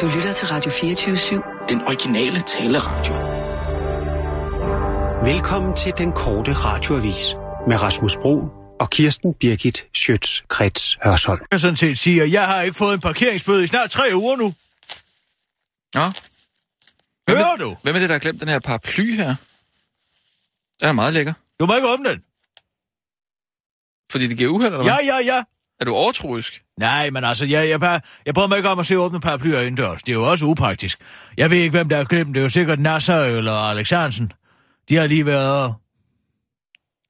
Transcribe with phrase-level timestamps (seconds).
[0.00, 1.66] Du lytter til Radio 24-7.
[1.68, 3.14] Den originale taleradio.
[5.32, 7.24] Velkommen til den korte radioavis
[7.68, 8.34] med Rasmus Bro
[8.80, 11.40] og Kirsten Birgit Schøtz-Krets Hørsholm.
[11.50, 14.54] Jeg sådan set siger, jeg har ikke fået en parkeringsbøde i snart tre uger nu.
[15.94, 16.12] Nå.
[17.28, 17.76] Hører du?
[17.82, 19.34] Hvem er det, der har glemt den her paraply her?
[20.80, 21.32] Den er meget lækker.
[21.60, 22.22] Du må ikke åbne den.
[24.10, 24.92] Fordi det giver uheld, eller hvad?
[24.92, 25.42] Ja, ja, ja.
[25.80, 26.62] Er du overtroisk?
[26.78, 29.60] Nej, men altså, jeg, jeg, bare, jeg prøver mig ikke om at se åbne paraplyer
[29.60, 30.02] indendørs.
[30.02, 30.98] Det er jo også upraktisk.
[31.36, 32.34] Jeg ved ikke, hvem der har glemt.
[32.34, 34.32] Det er jo sikkert Nasser eller Alex Hansen.
[34.88, 35.74] De har lige været...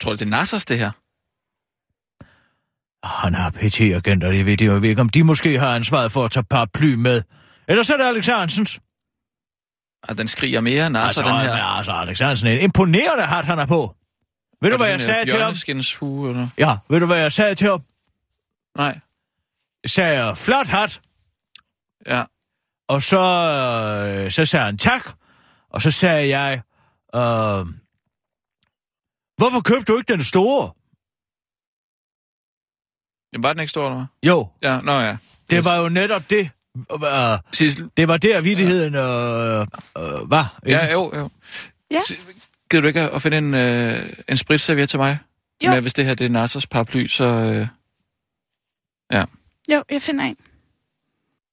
[0.02, 0.90] Tror du, det er Nassers, det her?
[3.06, 4.64] Han har PT-agenter, det ved det.
[4.64, 7.22] Jeg ved ikke, om de måske har ansvaret for at tage paraply med.
[7.68, 8.80] Eller så er det Alex Hansens.
[10.02, 11.56] Og den skriger mere Nasser, Altså, den her.
[11.56, 13.94] ja, altså, Alex Hansen er en imponerende hat, han er på.
[14.62, 15.38] Ved du, Er hvad det jeg sagde til ham?
[15.40, 16.48] bjørneskinshue, eller?
[16.58, 17.82] Ja, ved du, hvad jeg sagde til ham?
[18.78, 19.00] Nej.
[19.82, 21.00] Jeg sagde, flot hat.
[22.06, 22.24] Ja.
[22.88, 23.20] Og så,
[24.24, 25.10] øh, så sagde han tak.
[25.70, 26.52] Og så sagde jeg,
[27.14, 27.66] øh,
[29.36, 30.70] hvorfor købte du ikke den store?
[33.32, 34.06] Det var den ikke stor, eller hvad?
[34.30, 35.16] Jo, Ja, nå ja.
[35.50, 35.64] det Yes.
[35.64, 36.50] var jo netop det.
[36.92, 37.90] Øh, Sissel.
[37.96, 39.60] det var der, vidigheden øh,
[39.98, 40.58] øh, var.
[40.66, 40.78] ikke?
[40.78, 41.30] Ja, jo, jo.
[41.90, 42.00] Ja.
[42.70, 45.18] Gider du ikke at finde en, øh, en spritserviet til mig?
[45.64, 45.70] Jo.
[45.70, 47.24] Men hvis det her det er Nassers paraply, så...
[47.24, 47.66] Øh,
[49.72, 50.36] Jo, jeg finder en.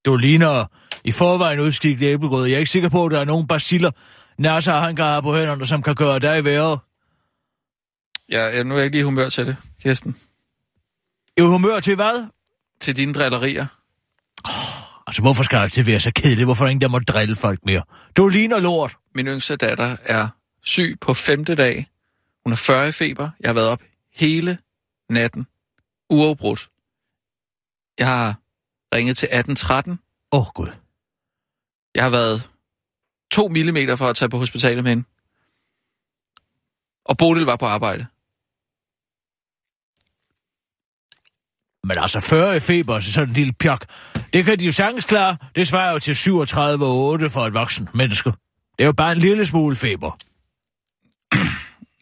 [0.06, 0.66] Du ligner
[1.04, 2.46] i forvejen udskikket æblegrød.
[2.46, 3.92] Jeg er ikke sikker på, at der er nogen baciller,
[4.38, 6.80] Nasser han have på hænderne, som kan gøre dig værre.
[8.32, 10.16] ja, ja, nu er jeg ikke i humør til det, Kirsten.
[11.38, 12.28] I humør til hvad?
[12.82, 13.66] Til dine drillerier.
[15.08, 16.46] Altså, hvorfor skal det til være så kedeligt?
[16.46, 17.82] Hvorfor er der ingen, der må drille folk mere?
[18.18, 18.98] Du ligner lort.
[19.16, 20.28] Min yngste datter er
[20.64, 21.88] syg på femte dag.
[22.46, 23.30] Hun er 40 i feber.
[23.40, 23.82] Jeg har været op
[24.16, 24.58] hele
[25.10, 25.48] natten.
[26.10, 26.70] Uafbrudt.
[28.00, 28.36] Jeg har
[28.96, 30.00] ringet til 1813.
[30.32, 30.72] Åh, oh, Gud.
[31.96, 32.50] Jeg har været
[33.32, 35.04] to millimeter for at tage på hospitalet med hende.
[37.06, 38.06] Og Bodil var på arbejde.
[41.88, 43.86] Men altså, 40 i feber, så sådan en lille pjok.
[44.34, 45.38] Det kan de jo sagtens klare.
[45.56, 48.30] Det svarer jo til 37,8 for et voksen menneske.
[48.78, 50.18] Det er jo bare en lille smule feber.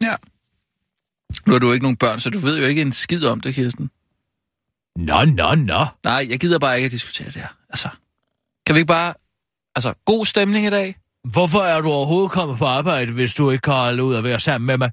[0.01, 0.15] Ja.
[1.45, 3.55] Nu har du ikke nogen børn, så du ved jo ikke en skid om det,
[3.55, 3.89] Kirsten.
[4.95, 5.85] Nå, nå, nå.
[6.03, 7.57] Nej, jeg gider bare ikke at diskutere det her.
[7.69, 7.89] Altså,
[8.65, 9.13] kan vi ikke bare...
[9.75, 10.97] Altså, god stemning i dag?
[11.23, 14.67] Hvorfor er du overhovedet kommet på arbejde, hvis du ikke holde ud at være sammen
[14.67, 14.91] med mig?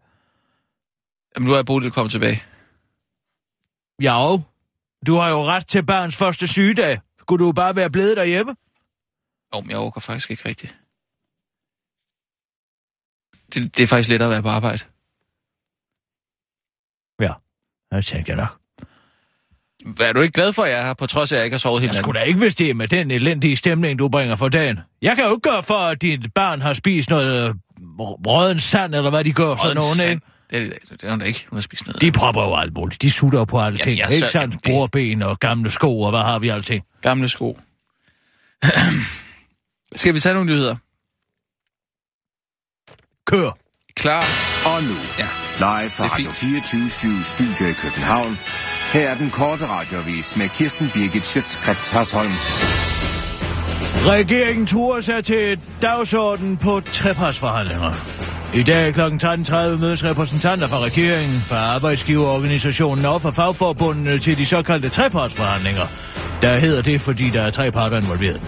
[1.37, 2.43] Jamen, nu er Bodil kommet tilbage.
[4.03, 4.43] Ja, jo.
[5.07, 7.01] Du har jo ret til barns første sygedag.
[7.21, 8.57] Skulle du bare være blevet derhjemme?
[9.55, 10.79] Jo, men jeg overgår faktisk ikke rigtigt.
[13.55, 14.85] Det, det er faktisk lettere at være på arbejde.
[17.21, 17.35] Ja,
[17.93, 18.60] det tænker jeg nok.
[20.01, 21.55] Er du ikke glad for, at jeg er her, på trods af, at jeg ikke
[21.55, 22.05] har sovet hele Jeg natten?
[22.05, 24.81] skulle da ikke, hvis det er med den elendige stemning, du bringer for dagen.
[25.03, 27.55] Jeg kan jo ikke gøre for, at dit barn har spist noget
[28.01, 30.11] råden sand, eller hvad de gør, sådan nogen, sand.
[30.11, 30.27] ikke?
[30.51, 30.59] Det
[30.91, 31.47] er, det er hun da ikke.
[31.51, 32.01] Hun har spist noget.
[32.03, 33.03] De propper jo alt muligt.
[33.03, 33.99] De sutter på alle Ja, ting.
[33.99, 34.55] jeg ikke så- sandt?
[34.55, 36.85] det- Bordben og gamle sko, og hvad har vi alting?
[37.03, 37.59] Gamle sko.
[39.97, 40.77] Skal vi tage nogle nyheder?
[43.27, 43.51] Kør.
[43.95, 44.25] Klar.
[44.67, 45.29] Og nu, Ja.
[45.59, 46.67] live fra Det Radio fint.
[46.69, 48.39] 24 Studio i København.
[48.93, 52.33] Her er den korte radiovis med Kirsten Birgit Schøtzgrads Hasholm.
[54.07, 57.93] Regeringen turer sig til dagsordenen på trepartsforhandlinger.
[58.55, 59.01] I dag kl.
[59.01, 65.87] 13.30 mødes repræsentanter fra regeringen, fra arbejdsgiverorganisationen og fra fagforbundene til de såkaldte trepartsforhandlinger.
[66.43, 68.41] Der hedder det, fordi der er tre parter involveret.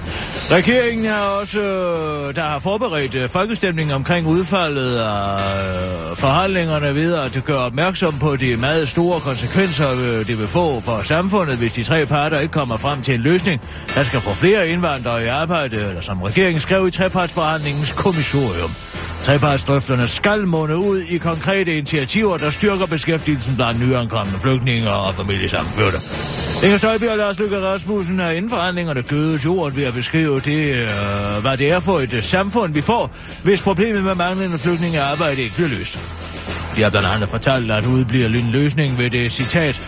[0.50, 7.14] Regeringen har også øh, der har forberedt øh, folkestemning omkring udfaldet af øh, forhandlingerne ved
[7.14, 9.90] at gøre opmærksom på de meget store konsekvenser,
[10.26, 13.60] det vil få for samfundet, hvis de tre parter ikke kommer frem til en løsning,
[13.94, 18.70] der skal få flere indvandrere i arbejde, eller som regeringen skrev i trepartsforhandlingens kommissorium.
[19.22, 25.98] Trepartsdrøfterne skal munde ud i konkrete initiativer, der styrker beskæftigelsen blandt nyankomne flygtninge og familiesammenførte.
[26.64, 30.74] Inger Støjby og Lars Løkke Rasmussen er inden forhandlingerne gødet jorden ved at beskrive det,
[30.74, 30.88] øh,
[31.40, 33.10] hvad det er for et øh, samfund, vi får,
[33.42, 36.00] hvis problemet med manglende flygtninge arbejde ikke bliver løst.
[36.76, 39.82] De har blandt andet fortalt, at udbliver en løsning ved det citat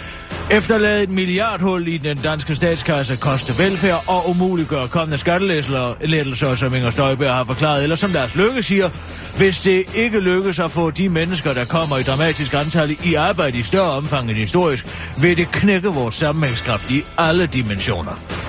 [0.51, 6.91] Efterlade et milliardhul i den danske statskasse, koste velfærd og umuliggør kommende skattelettelser, som Inger
[6.91, 7.83] Støjberg har forklaret.
[7.83, 8.91] Eller som deres lykke siger,
[9.37, 13.59] hvis det ikke lykkes at få de mennesker, der kommer i dramatisk antal i arbejde
[13.59, 14.87] i større omfang end historisk,
[15.19, 18.44] vil det knække vores sammenhængskraft i alle dimensioner.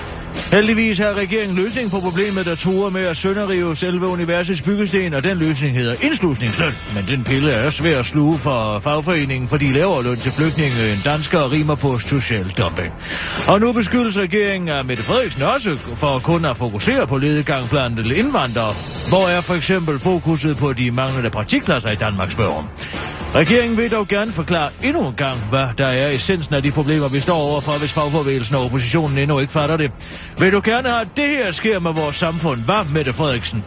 [0.52, 5.24] Heldigvis har regeringen løsning på problemet, der truer med at sønderrive selve universets byggesten, og
[5.24, 6.72] den løsning hedder indslusningsløn.
[6.94, 11.02] Men den pille er svær at sluge for fagforeningen, fordi lavere løn til flygtninge end
[11.04, 12.94] danskere rimer på social dumping.
[13.48, 18.12] Og nu beskyldes regeringen af Mette Frederiksen også for kun at fokusere på ledegang blandt
[18.12, 18.74] indvandrere.
[19.08, 22.62] Hvor er for eksempel fokuset på de manglende praktikpladser i Danmark, spørger
[23.34, 27.08] Regeringen vil dog gerne forklare endnu en gang, hvad der er essensen af de problemer,
[27.08, 29.90] vi står overfor, hvis fagforvægelsen og oppositionen endnu ikke fatter det.
[30.38, 32.60] Vil du gerne have, at det her sker med vores samfund?
[32.60, 33.64] Hvad, Mette Frederiksen?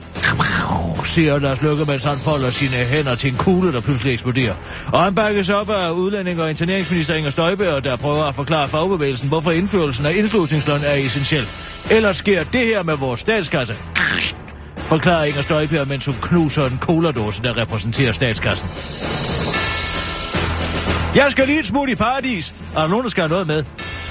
[1.03, 4.53] siger Lars Løkke, mens han folder sine hænder til en kugle, der pludselig eksploderer.
[4.93, 9.27] Og han bakkes op af udlænding og interneringsminister Inger Støjberg, der prøver at forklare fagbevægelsen,
[9.27, 11.47] hvorfor indførelsen af indslusningsløn er essentiel.
[11.91, 13.75] Ellers sker det her med vores statskasse.
[14.77, 18.67] Forklarer Inger Støjberg, mens hun knuser en coladåse, der repræsenterer statskassen.
[21.15, 22.53] Jeg skal lige et smut i paradis.
[22.75, 23.63] Er der nogen, der skal have noget med?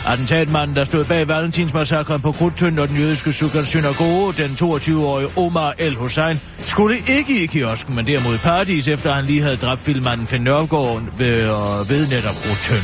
[0.06, 3.32] Attentatmanden, der stod bag Valentinsmassakren på Krudtønd og den jødiske
[3.64, 9.12] synagoge, den 22-årige Omar El Hussein, skulle ikke i kiosken, men derimod i paradis, efter
[9.12, 12.82] han lige havde dræbt filmmanden Finn Nørgaard ved, øh, ved netop Krudtøn.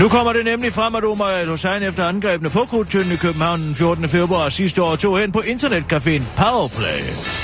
[0.00, 3.60] Nu kommer det nemlig frem, at Omar El Hussein efter angrebene på Krudtøn i København
[3.60, 4.08] den 14.
[4.08, 7.00] februar sidste år tog hen på internetcaféen Powerplay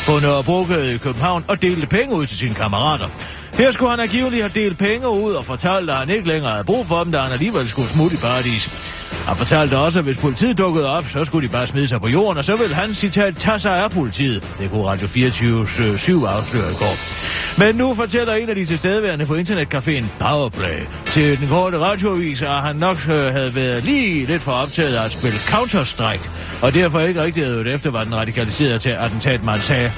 [0.06, 3.08] på Nørrebrogade i København og delte penge ud til sine kammerater.
[3.58, 6.64] Her skulle han angiveligt have delt penge ud og fortalt, at han ikke længere havde
[6.64, 8.68] brug for dem, da han alligevel skulle smutte i paradis.
[9.26, 12.08] Han fortalte også, at hvis politiet dukkede op, så skulle de bare smide sig på
[12.08, 14.42] jorden, og så ville han, citat, tage sig af politiet.
[14.58, 16.96] Det kunne Radio 24 7 afsløre i går.
[17.58, 20.80] Men nu fortæller en af de tilstedeværende på internetcaféen Powerplay
[21.10, 25.04] til den korte radioavis, at han nok øh, havde været lige lidt for optaget af
[25.04, 26.30] at spille Counter-Strike,
[26.62, 29.92] og derfor ikke rigtig havde efter, hvad den radikaliserede til attentatmand sagde.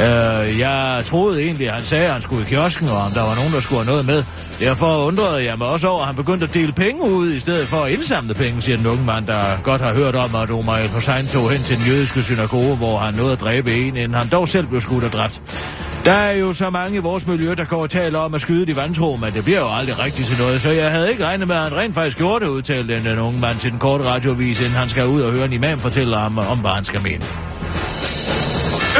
[0.00, 3.22] Øh, jeg troede egentlig, at han sagde, at han skulle i kiosken, og om der
[3.22, 4.24] var nogen, der skulle have noget med.
[4.60, 7.68] Derfor undrede jeg mig også over, at han begyndte at dele penge ud, i stedet
[7.68, 10.78] for at indsamle penge, siger den unge mand, der godt har hørt om, at Omar
[10.78, 14.14] El Hussein tog hen til den jødiske synagoge, hvor han nåede at dræbe en, inden
[14.14, 15.42] han dog selv blev skudt og dræbt.
[16.04, 18.66] Der er jo så mange i vores miljø, der går og taler om at skyde
[18.66, 21.48] de vantro, men det bliver jo aldrig rigtigt til noget, så jeg havde ikke regnet
[21.48, 24.04] med, at han rent faktisk gjorde det, udtalte den, den unge mand til den korte
[24.04, 27.02] radiovis, inden han skal ud og høre en imam fortælle ham om, hvad han skal
[27.02, 27.51] mene.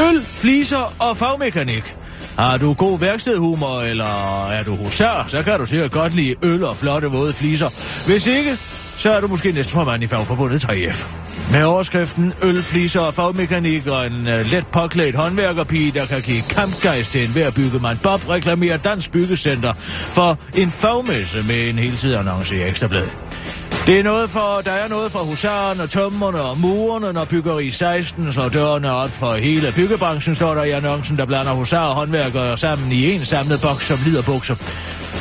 [0.00, 1.96] Øl, fliser og fagmekanik.
[2.38, 6.64] Har du god værkstedhumor, eller er du husar, så kan du sikkert godt lide øl
[6.64, 7.68] og flotte våde fliser.
[8.06, 8.58] Hvis ikke,
[8.96, 11.06] så er du måske næstformand i fagforbundet 3F.
[11.50, 16.42] Med overskriften Øl, fliser og fagmekanik og en uh, let påklædt håndværkerpige, der kan give
[16.42, 17.98] kampgejst til enhver byggemand.
[17.98, 19.72] Bob reklamerer Dansk Byggecenter
[20.10, 23.41] for en fagmesse med en heltid annonce i Ekstrabladet.
[23.87, 27.70] Det er noget for, der er noget for husaren og tømmerne og murerne, når byggeri
[27.70, 31.94] 16 slår dørene op for hele byggebranchen, står der i annoncen, der blander husar og
[31.94, 34.55] håndværkere sammen i en samlet boks som liderbukser.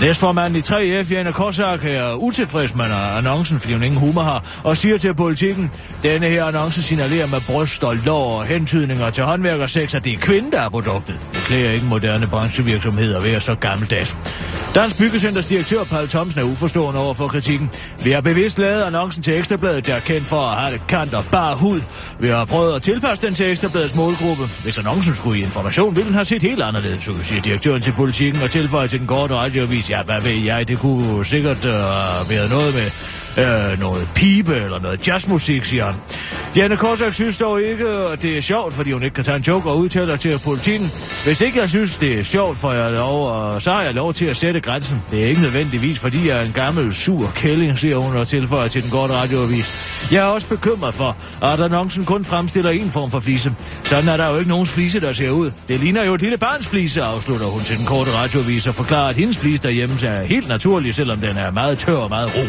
[0.02, 4.62] Næstformanden i 3F, Jana Korsak, er utilfreds med øh, annoncen, fordi hun ingen humor har,
[4.64, 5.72] og siger til politikken,
[6.04, 10.18] denne her annonce signalerer med bryst og lår og hentydninger til håndværkersex, at det er
[10.18, 11.20] kvinde, der er produktet.
[11.34, 14.18] Det klæder ikke moderne branchevirksomhed at være så gammeldags.
[14.76, 17.70] Dansk Byggecenters direktør Paul Thomsen er uforstående over for kritikken.
[18.04, 21.26] Vi har bevidst lavet annoncen til Ekstrabladet, der er kendt for at have kant og
[21.32, 21.82] bare hud.
[22.20, 24.44] Vi har prøvet at tilpasse den til Ekstrabladets målgruppe.
[24.64, 27.92] Hvis annoncen skulle i information, ville den have set helt anderledes ud, siger direktøren til
[27.92, 29.91] politikken og tilføjer til den korte radioavis.
[29.92, 32.88] Ja, hvad ved jeg, det kunne sikkert øh, være noget med
[33.38, 35.96] øh, noget pibe eller noget jazzmusik, siger han.
[36.56, 39.44] Janne Korsak synes dog ikke, at det er sjovt, fordi hun ikke kan tage en
[39.44, 40.92] joke og udtale til politikken.
[41.24, 44.14] Hvis ikke jeg synes, det er sjovt, for jeg lov, og så har jeg lov
[44.14, 45.02] til at sætte grænsen.
[45.12, 48.68] Det er ikke nødvendigvis, fordi jeg er en gammel, sur kælling, siger hun og tilføjer
[48.68, 49.66] til den korte radioavis.
[50.12, 53.56] Jeg er også bekymret for, at annoncen kun fremstiller en form for flise.
[53.84, 55.52] Sådan er der jo ikke nogen flise, der ser ud.
[55.68, 59.10] Det ligner jo et lille barns flise, afslutter hun til den korte radioavis og forklarer,
[59.10, 62.46] at hendes flise derhjemme er helt naturlig, selvom den er meget tør og meget ro.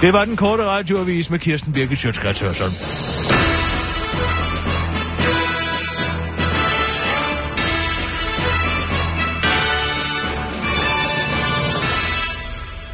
[0.00, 2.72] Det var den korte radioavis med Kirsten Birgit Sjøtskrets Hørsholm.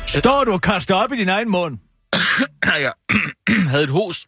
[0.07, 1.79] Står du og kaster op i din egen mund?
[2.67, 2.93] jeg
[3.71, 4.27] havde et host,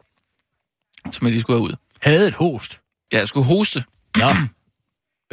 [1.13, 1.77] som jeg lige skulle have ud.
[2.03, 2.81] Havde et host?
[3.13, 3.85] Ja, jeg skulle hoste.
[4.19, 4.37] Ja.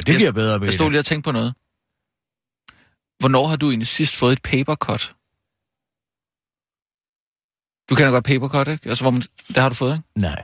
[0.06, 1.54] Det giver bedre med Jeg stod lige og tænkte på noget.
[3.20, 5.14] Hvornår har du egentlig sidst fået et papercut?
[7.90, 8.90] Du kender godt papercut, ikke?
[8.90, 10.20] Altså, hvor man, det har du fået, ikke?
[10.20, 10.44] Nej.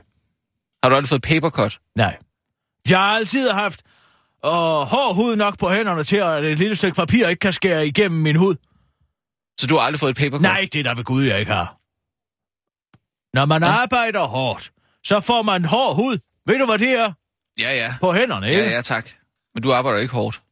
[0.82, 1.78] Har du aldrig fået papercut?
[1.96, 2.16] Nej.
[2.90, 3.82] Jeg har altid haft
[4.44, 4.50] øh,
[4.92, 8.20] hård hud nok på hænderne til, at et lille stykke papir ikke kan skære igennem
[8.20, 8.56] min hud.
[9.60, 10.42] Så du har aldrig fået et papercut?
[10.42, 11.76] Nej, det er der ved Gud, jeg ikke har.
[13.36, 13.68] Når man ja.
[13.68, 14.72] arbejder hårdt,
[15.04, 16.18] så får man hård hud.
[16.46, 17.12] Ved du, hvad det er?
[17.58, 17.94] Ja, ja.
[18.00, 18.62] På hænderne, ikke?
[18.62, 19.10] Ja, ja, tak.
[19.54, 20.42] Men du arbejder ikke hårdt.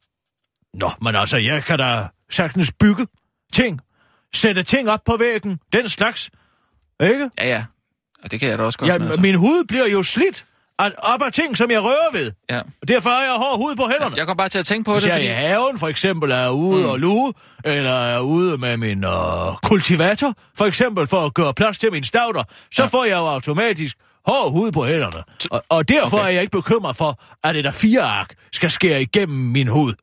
[0.73, 3.07] Nå, men altså, jeg kan da sagtens bygge
[3.53, 3.81] ting.
[4.33, 5.59] Sætte ting op på væggen.
[5.73, 6.29] Den slags.
[7.03, 7.29] Ikke?
[7.37, 7.63] Ja, ja.
[8.23, 8.89] Og det kan jeg da også godt.
[8.89, 9.21] Ja, altså.
[9.21, 10.45] min hud bliver jo slidt
[10.79, 12.31] at- op af ting, som jeg rører ved.
[12.49, 12.59] ja.
[12.81, 14.15] Og derfor har jeg hård hud på hænderne.
[14.17, 15.25] Jeg kom bare til at tænke på Hvis det, jeg fordi...
[15.25, 16.89] i haven for eksempel er ude mm.
[16.89, 17.33] og luge,
[17.65, 22.05] eller er ude med min øh, kultivator, for eksempel for at gøre plads til mine
[22.05, 22.87] stavter, så ja.
[22.87, 25.23] får jeg jo automatisk hård hud på hænderne.
[25.51, 26.25] Og, og derfor okay.
[26.27, 29.93] Er jeg ikke bekymret for, at et af fire ark skal skære igennem min hud.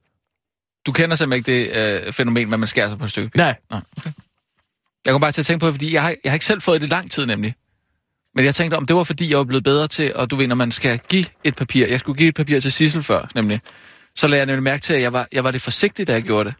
[0.87, 3.37] Du kender simpelthen ikke det øh, fænomen, at man skærer sig på et stykke?
[3.37, 3.55] Nej.
[3.71, 3.81] Nej.
[3.99, 4.11] Okay.
[5.07, 6.61] Jeg kom bare til at tænke på det, fordi jeg har, jeg har ikke selv
[6.63, 7.55] fået det i lang tid nemlig.
[8.35, 10.47] Men jeg tænkte om, det var fordi, jeg var blevet bedre til, og du ved,
[10.47, 13.61] når man skal give et papir, jeg skulle give et papir til Sissel før, nemlig,
[14.15, 16.23] så lagde jeg nemlig mærke til, at jeg var, jeg var det forsigtig, da jeg
[16.23, 16.55] gjorde det.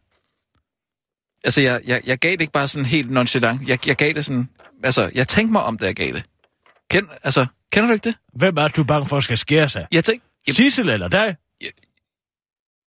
[1.45, 3.69] Altså, jeg, jeg, jeg gav det ikke bare sådan helt nonchalant.
[3.69, 4.49] Jeg, jeg gav det sådan...
[4.85, 6.23] Altså, jeg tænkte mig om, da jeg gav det.
[6.91, 8.15] Kend, altså, kender du ikke det?
[8.35, 9.87] Hvem er du bange for skal skære sig?
[9.93, 10.27] Jeg tænkte...
[10.47, 11.37] Jeg, Sissel eller dig?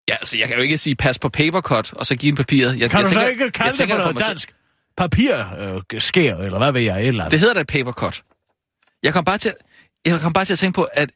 [0.08, 2.78] ja, altså, jeg kan jo ikke sige, pas på papercut, og så give en papiret.
[2.80, 4.38] Jeg, Kan jeg du så tænker- ikke jeg kalde det tænker for noget mig selv.
[4.98, 5.10] Dansk?
[5.10, 5.54] Papir
[5.94, 7.32] øh, skær, eller hvad ved jeg, et eller andet.
[7.32, 8.22] Det hedder da et papercut.
[9.02, 9.56] Jeg kom bare til, at-
[10.06, 11.10] jeg kom bare til at tænke på, at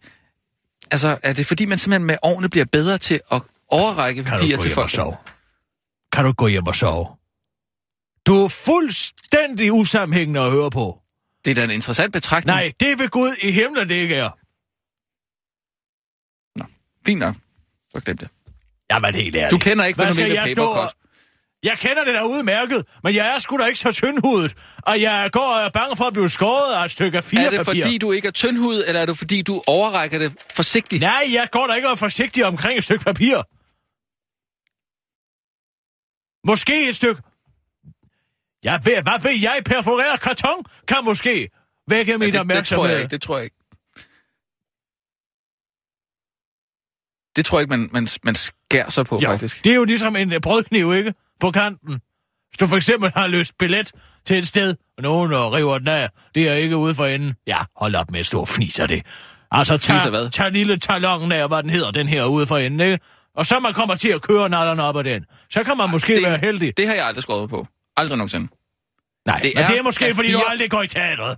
[0.90, 4.70] altså, er det fordi, man simpelthen med årene bliver bedre til at overrække papir til
[4.70, 4.90] folk?
[6.12, 7.06] Kan du gå hjem og sove?
[8.26, 10.98] Du er fuldstændig usammenhængende at høre på.
[11.44, 12.54] Det er da en interessant betragtning.
[12.56, 14.30] Nej, det ved Gud i himlen, det ikke er.
[17.06, 17.34] Fint nok.
[17.94, 18.28] Så glem det.
[18.90, 19.50] Jamen helt ærligt.
[19.50, 20.94] Du kender ikke Hvad skal fænomenet papercut.
[21.62, 25.28] Jeg kender det der udmærket, men jeg er sgu da ikke så tyndhudet, og jeg
[25.32, 27.66] går og er bange for at blive skåret af et stykke af fire Er det
[27.66, 27.82] papir.
[27.84, 31.00] fordi, du ikke er tyndhud, eller er det fordi, du overrækker det forsigtigt?
[31.00, 33.36] Nej, jeg går da ikke og er forsigtig omkring et stykke papir.
[36.46, 37.22] Måske et stykke...
[38.64, 39.62] Jeg ved, hvad ved jeg?
[39.64, 41.48] Perforeret karton kan måske
[41.88, 42.84] vække Ja, min det, det opmærksomhed.
[42.84, 43.56] tror jeg ikke, det tror jeg ikke.
[47.36, 49.64] Det tror jeg ikke, man, man, man skærer sig på, Jo, faktisk.
[49.64, 51.14] det er jo ligesom en brødkniv, ikke?
[51.40, 52.00] På kanten.
[52.50, 53.92] Hvis du for eksempel har løst billet
[54.24, 57.34] til et sted, og nogen og river den af, det er ikke ude for enden.
[57.46, 59.02] Ja, hold op med at stå og fnise af det.
[59.50, 62.80] Altså, af tag, tag lille talongen af, hvad den hedder, den her ude for enden,
[62.80, 62.98] ikke?
[63.34, 65.24] Og så man kommer til at køre nallerne op ad den.
[65.50, 66.76] Så kan man måske det- være heldig.
[66.76, 67.66] Det har jeg aldrig skåret på.
[67.96, 68.48] Aldrig nogensinde.
[69.26, 71.36] Nej, det er, det er måske, af fordi du fire- aldrig går i teatret.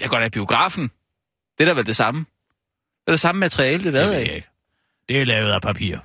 [0.00, 0.90] Jeg går da i biografen.
[1.58, 2.20] Det er da vel det samme.
[2.20, 4.44] Det er det samme materiale, det er lavet af.
[5.08, 5.98] Det er lavet af papir.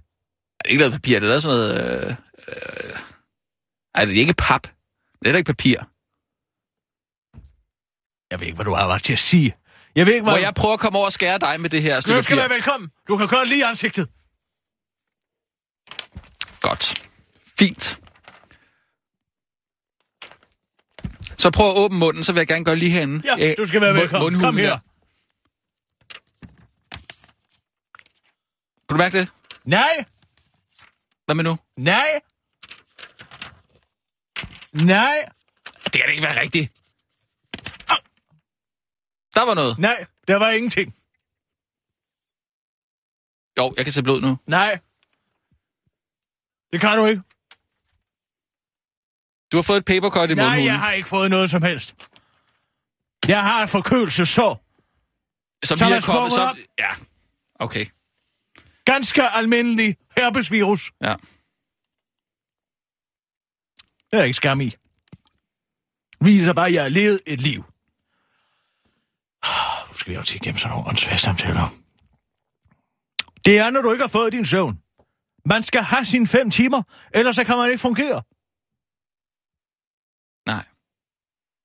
[0.70, 2.08] Ikke lavet papir, det er lavet sådan noget...
[2.08, 2.16] Øh,
[2.48, 3.00] øh,
[3.96, 4.62] ej, det er ikke pap.
[5.20, 5.78] Det er da ikke papir.
[8.32, 9.56] Jeg ved ikke, hvad du har ret til at sige.
[9.96, 10.34] Jeg ved ikke, hvad...
[10.34, 12.36] Må jeg prøve at komme over og skære dig med det her stykke Du skal
[12.38, 12.48] papir?
[12.48, 12.90] være velkommen.
[13.08, 14.10] Du kan gøre det lige ansigtet.
[16.62, 17.08] Godt.
[17.60, 17.98] Fint.
[21.38, 23.38] Så prøv at åbne munden, så vil jeg gerne gøre lige herinde.
[23.38, 24.24] Ja, du skal være mund- velkommen.
[24.26, 24.78] mundhulen Kom her.
[28.90, 29.30] Kan du mærke det?
[29.64, 30.06] Nej,
[31.30, 31.58] Hvad med nu?
[31.78, 32.22] nej.
[34.74, 35.30] Nej,
[35.84, 36.72] Det kan da ikke være rigtigt.
[39.36, 39.78] Der var noget.
[39.80, 40.06] nej.
[40.28, 40.96] Der var ingenting.
[43.58, 44.38] Jo, jeg kan se blod nu.
[44.48, 44.80] Nej.
[46.72, 47.22] Det kan du ikke.
[49.52, 50.66] Du har fået et papercut i Nej, mundhulen.
[50.66, 51.96] jeg har ikke fået noget som helst.
[53.28, 54.54] Jeg har et forkølelsesår.
[55.66, 56.66] Som Så lige er er kommet, så...
[56.80, 56.90] Ja,
[57.56, 57.86] okay.
[58.94, 60.92] Ganske almindelig herpesvirus.
[61.02, 61.16] Ja.
[64.12, 64.76] Det er ikke skam i.
[66.26, 67.64] Viser bare, at jeg har levet et liv.
[69.88, 71.68] Nu skal vi jo til igennem sådan nogle åndssvage samtaler.
[73.46, 74.82] Det er, når du ikke har fået din søvn.
[75.46, 78.24] Man skal have sine fem timer, ellers så kan man ikke fungere.
[80.46, 80.66] Nej.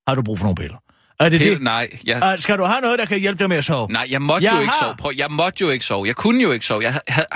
[0.08, 0.83] Har du brug for nogle piller?
[1.20, 1.62] Er det Helt, det?
[1.62, 3.88] nej, jeg, Uh, skal du have noget, der kan hjælpe dig med at sove?
[3.92, 4.96] nej, jeg måtte Jeg jo ikke har- sove.
[4.96, 6.06] Prøv, jeg måtte jo ikke sove.
[6.06, 6.82] Jeg kunne jo ikke sove.
[6.82, 7.26] Jeg, jeg,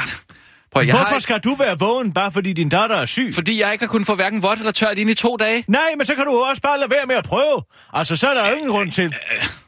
[0.72, 3.30] prøv, jeg har Hvorfor ikke, skal du være vågen, bare fordi din datter er syg?
[3.34, 5.64] Fordi jeg ikke har kunnet få hverken vådt eller tørt ind i to dage.
[5.68, 7.62] Nej, men så kan du også bare lade være med at prøve.
[7.92, 9.14] Altså, så er der jo ingen grund til.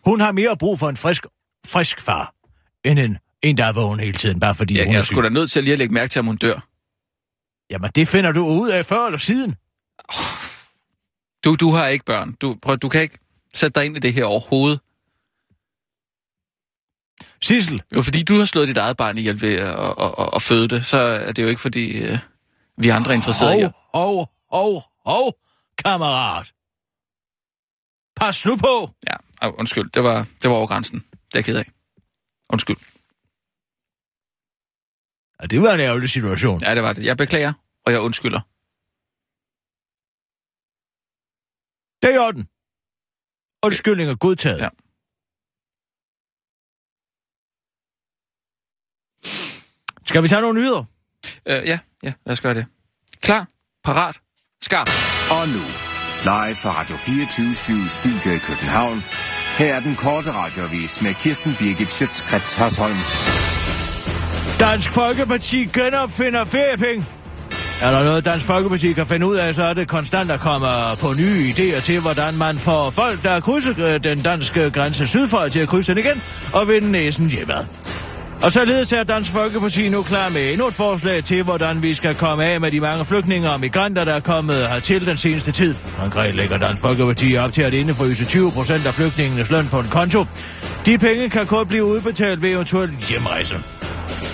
[0.07, 1.27] Hun har mere brug for en frisk,
[1.67, 2.33] frisk far,
[2.85, 5.15] end en, en der er vågen hele tiden, bare fordi Jeg, hun jeg er syg.
[5.15, 6.67] sgu da nødt til at lige at lægge mærke til, om hun dør.
[7.71, 9.55] Jamen, det finder du ud af før eller siden.
[11.45, 12.33] Du, du har ikke børn.
[12.33, 13.19] Du, prøv, du kan ikke
[13.55, 14.81] sætte dig ind i det her overhovedet.
[17.43, 20.43] Sissel, Jo, fordi du har slået dit eget barn ihjel ved at, at, at, at
[20.43, 22.19] føde det, så er det jo ikke, fordi øh,
[22.77, 25.39] vi andre er interesserede i at- hov, hov, hov,
[25.79, 26.53] kammerat.
[28.17, 28.91] Pas nu på.
[29.11, 29.17] Ja,
[29.49, 29.91] oh, undskyld.
[29.91, 31.01] Det var, det var over grænsen.
[31.01, 31.71] Det er jeg ked af.
[32.53, 32.77] Undskyld.
[35.43, 36.61] Ja, det var en ærgerlig situation.
[36.63, 37.05] Ja, det var det.
[37.05, 37.53] Jeg beklager,
[37.87, 38.41] og jeg undskylder.
[42.03, 42.49] Det er i orden.
[43.63, 44.59] Undskyldning er godtaget.
[44.59, 44.69] Ja.
[50.07, 50.85] Skal vi tage nogle nyheder?
[51.47, 52.67] Øh, ja, ja, lad os gøre det.
[53.21, 53.49] Klar,
[53.85, 54.21] parat,
[54.63, 54.89] skarp.
[55.31, 55.65] Og nu,
[56.23, 58.99] live fra Radio 24 7 Studio i København.
[59.59, 62.97] Her er den korte radiovis med Kirsten Birgit Schøtzgrads Hasholm.
[64.61, 67.07] Dansk Folkeparti genopfinder feriepenge.
[67.83, 70.67] Er der noget, Dansk Folkeparti kan finde ud af, så er det konstant at komme
[70.99, 75.49] på nye idéer til, hvordan man får folk, der krydser øh, den danske grænse sydfra
[75.49, 76.23] til at krydse den igen
[76.53, 77.65] og vende næsen hjemad.
[78.43, 82.15] Og således er Dansk Folkeparti nu klar med endnu et forslag til, hvordan vi skal
[82.15, 85.75] komme af med de mange flygtninge og migranter, der er kommet hertil den seneste tid.
[85.99, 89.89] Konkret lægger Dansk Folkeparti op til at indefryse 20 procent af flygtningenes løn på en
[89.89, 90.25] konto.
[90.87, 93.57] De penge kan kun blive udbetalt ved eventuel hjemrejse.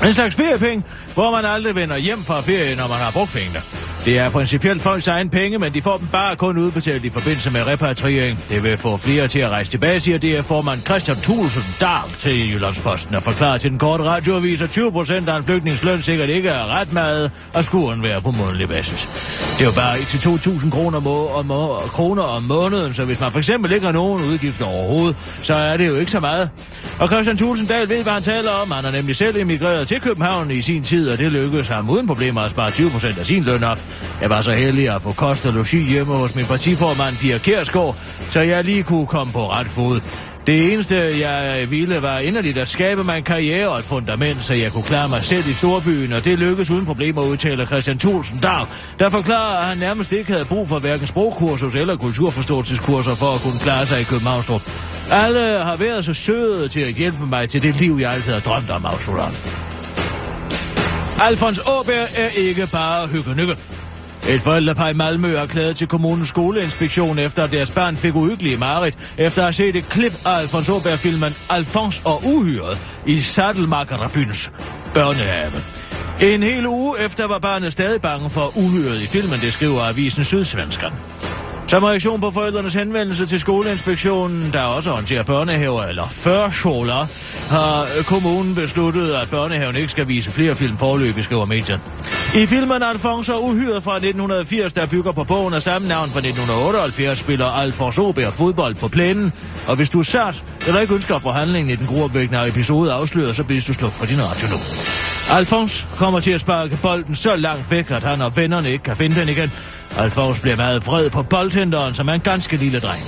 [0.05, 0.85] En slags feriepenge,
[1.17, 3.63] hvor man aldrig vender hjem fra ferie, når man har brugt pengene.
[4.05, 7.51] Det er principielt folks egen penge, men de får dem bare kun udbetalt i forbindelse
[7.51, 8.39] med repatriering.
[8.49, 12.11] Det vil få flere til at rejse tilbage, siger det er formand Christian Thulsen Darm
[12.19, 16.29] til Jyllandsposten og forklarer til den korte radioavis, at 20 procent af en flygtningsløn sikkert
[16.29, 19.09] ikke er ret meget, og skuren være på månedlig basis.
[19.59, 23.33] Det er jo bare 1-2.000 kroner, må- om, må- kroner om måneden, så hvis man
[23.33, 26.51] for eksempel ikke har nogen udgifter overhovedet, så er det jo ikke så meget.
[26.99, 28.71] Og Christian Thulsen Dahl ved, hvad han taler om.
[28.71, 32.07] Han har nemlig selv emigreret til København i sin tid, og det lykkedes ham uden
[32.07, 33.79] problemer at spare 20 procent af sin løn op.
[34.21, 37.97] Jeg var så heldig at få kost og logi hjemme hos min partiformand Pia Kjærsgaard,
[38.31, 40.01] så jeg lige kunne komme på ret fod.
[40.47, 44.55] Det eneste, jeg ville, var inderligt at skabe mig en karriere og et fundament, så
[44.55, 48.39] jeg kunne klare mig selv i storbyen, og det lykkedes uden problemer, udtaler Christian Thulsen
[48.39, 48.67] Dag,
[48.99, 53.41] der forklarer, at han nærmest ikke havde brug for hverken sprogkursus eller kulturforståelseskurser for at
[53.41, 54.63] kunne klare sig i Københavnstrup.
[55.11, 58.41] Alle har været så søde til at hjælpe mig til det liv, jeg altid har
[58.41, 59.31] drømt om, afslutter.
[61.21, 63.57] Alfons Åberg er ikke bare hyggenykke.
[64.29, 68.57] et forældrepar i Malmø er klaget til kommunens skoleinspektion efter at deres børn fik uhyggelige
[68.57, 74.53] mareridt, efter at have set et klip af Alfons Åberg-filmen Alfons og Uhyret i Sadelmakkerbyns
[74.95, 75.63] børnehave.
[76.23, 80.25] En hel uge efter var barnet stadig bange for uhyret i filmen, det skriver avisen
[80.25, 80.95] Sydsvenskeren.
[81.69, 87.07] Som reaktion på forældrenes henvendelse til skoleinspektionen, der også håndterer børnehaver eller førskoler,
[87.51, 91.81] har kommunen besluttet, at børnehaven ikke skal vise flere film forløb, skriver mediet.
[92.35, 97.19] I filmen Alfonso Uhyret fra 1980, der bygger på bogen af samme navn fra 1978,
[97.19, 99.33] spiller Alfons Ober fodbold på plænen.
[99.67, 103.37] Og hvis du er sat, eller ikke ønsker forhandlingen få i den gruopvækkende episode afsløret,
[103.37, 104.57] så bliver du sluk for din radio nu.
[105.31, 108.97] Alfons kommer til at sparke bolden så langt væk, at han og vennerne ikke kan
[108.97, 109.53] finde den igen.
[109.99, 113.03] Alfons bliver meget vred på boldhenteren, som er en ganske lille dreng.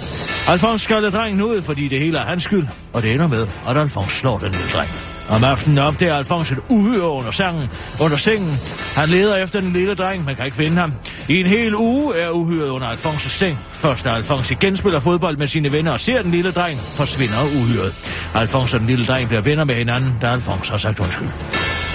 [0.48, 3.76] Alfons skalder drengen ud, fordi det hele er hans skyld, og det ender med, at
[3.76, 4.90] Alfons slår den lille dreng.
[5.28, 7.68] Om aftenen opdager Alfons et uhyre under, sangen,
[8.00, 8.58] under sengen.
[8.94, 10.92] Han leder efter den lille dreng, men kan ikke finde ham.
[11.28, 13.58] I en hel uge er uhyret under Alfons' seng.
[13.70, 17.42] Først da Alfons igen spiller fodbold med sine venner og ser den lille dreng, forsvinder
[17.62, 17.94] uhyret.
[18.34, 21.28] Alfons og den lille dreng bliver venner med hinanden, da Alfons har sagt undskyld.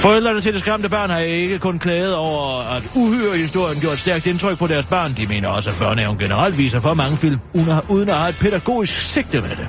[0.04, 4.28] Forældrene til det skræmte barn har ikke kun klaget over, at uhyre-historien gjorde et stærkt
[4.28, 5.14] indtryk på deres barn.
[5.18, 7.40] De mener også, at børnehaven generelt viser for mange film,
[7.90, 9.68] uden at have et pædagogisk sigte med det.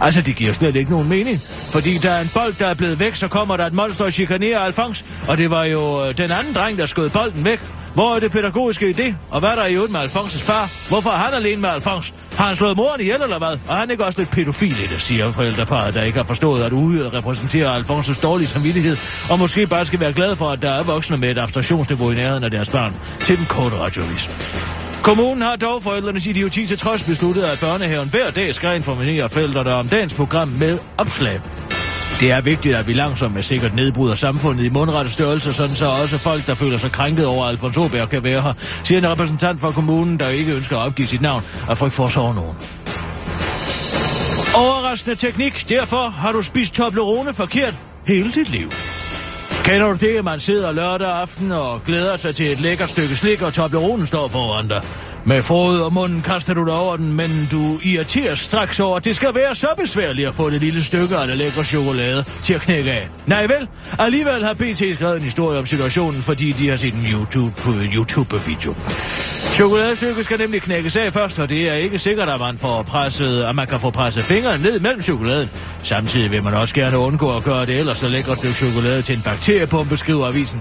[0.00, 1.40] Altså, det giver slet ikke nogen mening.
[1.70, 4.12] Fordi der er en bold, der er blevet væk, så kommer der et monster og
[4.12, 5.04] chikanerer Alfons.
[5.28, 7.60] Og det var jo øh, den anden dreng, der skød bolden væk.
[7.94, 9.16] Hvor er det pædagogiske i det?
[9.30, 10.70] Og hvad er der i øvrigt med Alfonses far?
[10.88, 12.14] Hvorfor er han alene med Alfons?
[12.36, 13.58] Har han slået moren ihjel eller hvad?
[13.68, 16.62] Og han er ikke også lidt pædofil i det, siger forældreparet, der ikke har forstået,
[16.62, 18.96] at uhyret repræsenterer Alfons' dårlige samvittighed,
[19.30, 22.14] og måske bare skal være glad for, at der er voksne med et abstraktionsniveau i
[22.14, 22.94] nærheden af deres barn.
[23.20, 24.30] Til den korte radiovis.
[25.02, 29.72] Kommunen har dog forældrenes idioti til trods besluttet, at børnehaven hver dag skal informere forældrene
[29.72, 31.40] om dagens program med opslag.
[32.20, 35.86] Det er vigtigt, at vi langsomt med sikkert nedbryder samfundet i mundrette størrelse, sådan så
[35.86, 38.52] også folk, der føler sig krænket over Alfons Åberg, kan være her,
[38.84, 42.08] siger en repræsentant for kommunen, der ikke ønsker at opgive sit navn, og frygt for
[42.08, 42.56] sove nogen.
[44.54, 47.74] Overraskende teknik, derfor har du spist Toblerone forkert
[48.06, 48.72] hele dit liv.
[49.64, 53.16] Kender du det, at man sidder lørdag aften og glæder sig til et lækkert stykke
[53.16, 54.82] slik, og Tobleronen står foran dig?
[55.26, 59.04] Med forud og munden kaster du dig over den, men du irriterer straks over, at
[59.04, 62.54] det skal være så besværligt at få det lille stykke af det lækre chokolade til
[62.54, 63.08] at knække af.
[63.26, 67.06] Nej vel, alligevel har BT skrevet en historie om situationen, fordi de har set en
[67.12, 67.92] YouTube-video.
[67.92, 68.40] YouTube
[69.52, 73.42] Chokoladestykket skal nemlig knækkes af først, og det er ikke sikkert, at man, får presset,
[73.42, 75.50] at man kan få presset fingeren ned mellem chokoladen.
[75.82, 79.16] Samtidig vil man også gerne undgå at gøre det ellers så lækkert stykke chokolade til
[79.16, 80.60] en bakteriepumpe, skriver avisen.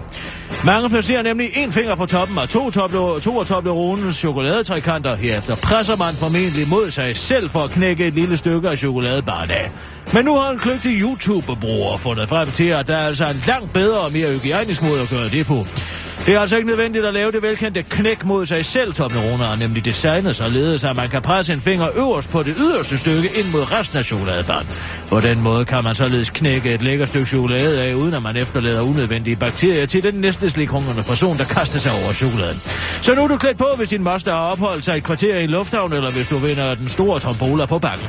[0.65, 5.15] Mange placerer nemlig en finger på toppen af to, toble, to af chokolade chokoladetrekanter.
[5.15, 9.49] Herefter presser man formentlig mod sig selv for at knække et lille stykke af chokoladebarn
[9.51, 9.71] af.
[10.13, 13.73] Men nu har en kløgtig YouTube-bruger fundet frem til, at der er altså en langt
[13.73, 15.65] bedre og mere hygiejnisk måde at gøre det på.
[16.25, 19.55] Det er altså ikke nødvendigt at lave det velkendte knæk mod sig selv, Toblerone er
[19.55, 23.47] nemlig designet således, at man kan presse en finger øverst på det yderste stykke ind
[23.51, 24.67] mod resten af chokoladebarn.
[25.09, 28.37] På den måde kan man således knække et lækkert stykke chokolade af, uden at man
[28.37, 32.61] efterlader unødvendige bakterier til den næste slikhungrende person, der kaster sig over chokoladen.
[33.01, 35.43] Så nu er du klædt på, hvis din moster har opholdt sig et kvarter i
[35.43, 38.07] en lufthavn, eller hvis du vinder den store tombola på bakken.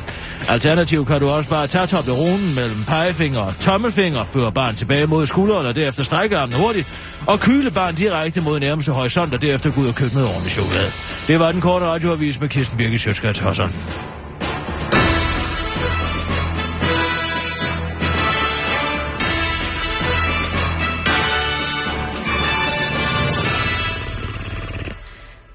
[0.49, 5.27] Alternativt kan du også bare tage Tobleronen mellem pegefinger og tommelfinger, føre barn tilbage mod
[5.27, 6.89] skulderen og derefter strække armen hurtigt,
[7.27, 10.55] og kyle barn direkte mod nærmeste horisont og derefter gå ud og købe noget ordentligt
[10.55, 10.91] chokolade.
[11.27, 13.71] Det var den korte radioavis med Kirsten Birgit Sjøtskrets Hørsson.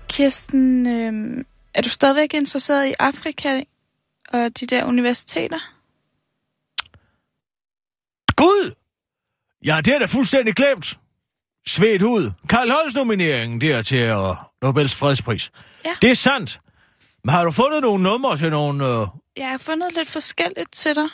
[0.10, 3.62] Kirsten, øh, er du stadigvæk interesseret i Afrika
[4.34, 5.60] og de der universiteter?
[8.36, 8.72] Gud!
[9.66, 10.98] Ja, det er da fuldstændig glemt.
[11.68, 12.32] Svedt ud.
[12.50, 15.52] Karl Holst nomineringen der til uh, Nobels fredspris.
[15.86, 15.90] Ja.
[16.02, 16.60] Det er sandt.
[17.24, 19.02] Men har du fundet nogle numre til nogle...
[19.02, 19.08] Uh...
[19.38, 21.08] Jeg har fundet lidt forskelligt til dig.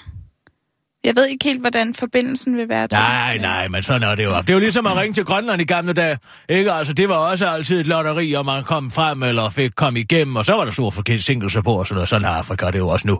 [1.03, 3.41] Jeg ved ikke helt, hvordan forbindelsen vil være til Nej, det.
[3.41, 4.37] nej, men sådan er det jo.
[4.37, 6.17] Det er jo ligesom at ringe til Grønland i gamle dage.
[6.49, 6.71] Ikke?
[6.71, 10.35] Altså, det var også altid et lotteri, om man kom frem eller fik kom igennem,
[10.35, 12.09] og så var der stor forsinkelse på og sådan noget.
[12.09, 13.19] Sådan er Afrika, det er jo også nu.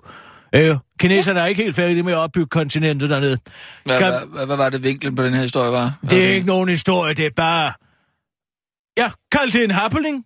[0.56, 3.38] Øh, kineserne er ikke helt færdige med at opbygge kontinentet dernede.
[3.86, 4.12] Hvad, Skal...
[4.12, 5.94] hvad, hvad, hvad var det vinklen på den her historie var?
[6.02, 7.74] Hvad Det er ikke nogen historie, det er bare...
[8.98, 10.26] Ja, kald det en happening.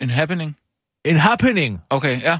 [0.00, 0.56] En happening?
[1.04, 1.80] En happening.
[1.90, 2.38] Okay, ja.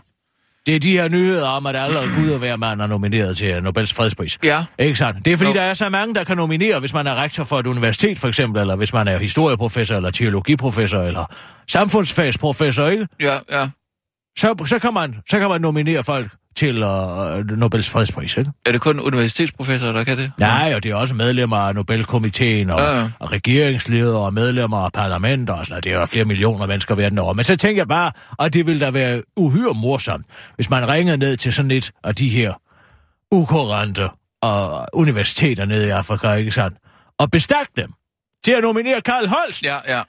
[0.66, 3.62] Det er de her nyheder om, at alle Gud og hver mand er nomineret til
[3.62, 4.38] Nobels fredspris.
[4.44, 4.64] Ja.
[4.78, 5.24] Ikke sandt?
[5.24, 5.54] Det er fordi, Jo.
[5.56, 8.28] der er så mange, der kan nominere, hvis man er rektor for et universitet, for
[8.28, 11.24] eksempel, eller hvis man er historieprofessor, eller teologiprofessor, eller
[11.68, 13.08] samfundsfagsprofessor, ikke?
[13.20, 13.68] Ja, ja.
[14.38, 18.50] Så, så, kan, man, så kan man nominere folk til uh, Nobels fredspris, ikke?
[18.66, 20.32] Er det kun universitetsprofessorer, der kan det?
[20.38, 24.78] Nej, og det er også medlemmer af Nobelkomiteen, og, Ja, ja, og regeringsledere, og medlemmer
[24.78, 25.84] af parlamenter, og sådan noget.
[25.84, 27.32] Det er jo flere millioner mennesker verden over.
[27.34, 31.16] Men så tænker jeg bare, at det ville da være uhyre morsomt, hvis man ringede
[31.18, 32.52] ned til sådan et af de her
[33.32, 34.08] ukurrente
[34.42, 36.76] og universiteter nede i Afrika, ikke sandt?
[37.18, 37.90] Og bestak dem
[38.44, 39.62] til at nominere Karl Holst.
[39.62, 40.02] Ja, ja.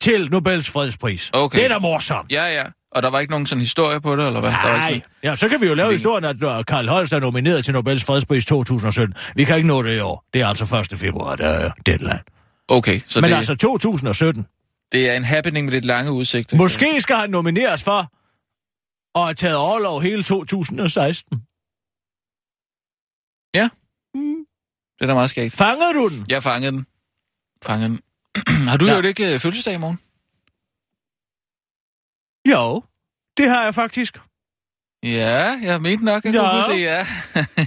[0.00, 1.30] til Nobels fredspris.
[1.32, 1.58] Okay.
[1.58, 2.32] Det er da morsomt.
[2.32, 2.64] Ja, ja.
[2.96, 4.50] Og der var ikke nogen sådan historie på det, eller hvad?
[4.50, 7.12] Der var Nej, ikke ja, så kan vi jo lave historien, at uh, Karl Holst
[7.12, 9.14] er nomineret til Nobels fredspris 2017.
[9.36, 10.24] Vi kan ikke nå det i år.
[10.34, 10.98] Det er altså 1.
[10.98, 12.10] februar, der er deadline.
[12.10, 12.22] sådan-
[12.68, 14.46] Okay, så Men det, altså 2017.
[14.92, 16.56] det er en happening med lidt lange udsigter.
[16.56, 18.12] Måske skal han nomineres for
[19.18, 21.42] at have taget overlov hele 2016.
[24.98, 25.54] Det er da meget skægt.
[25.54, 26.26] Fanger du den?
[26.30, 26.86] Jeg fangede den.
[27.62, 28.00] Fangede den.
[28.68, 28.92] har du Ja.
[28.92, 28.98] ja.
[29.00, 29.98] jo ikke øh, fødselsdag i morgen?
[32.50, 32.82] Jo,
[33.36, 34.18] det har jeg faktisk.
[35.02, 36.50] Ja, jeg mente nok, at Ja.
[36.50, 37.06] kunne se, ja.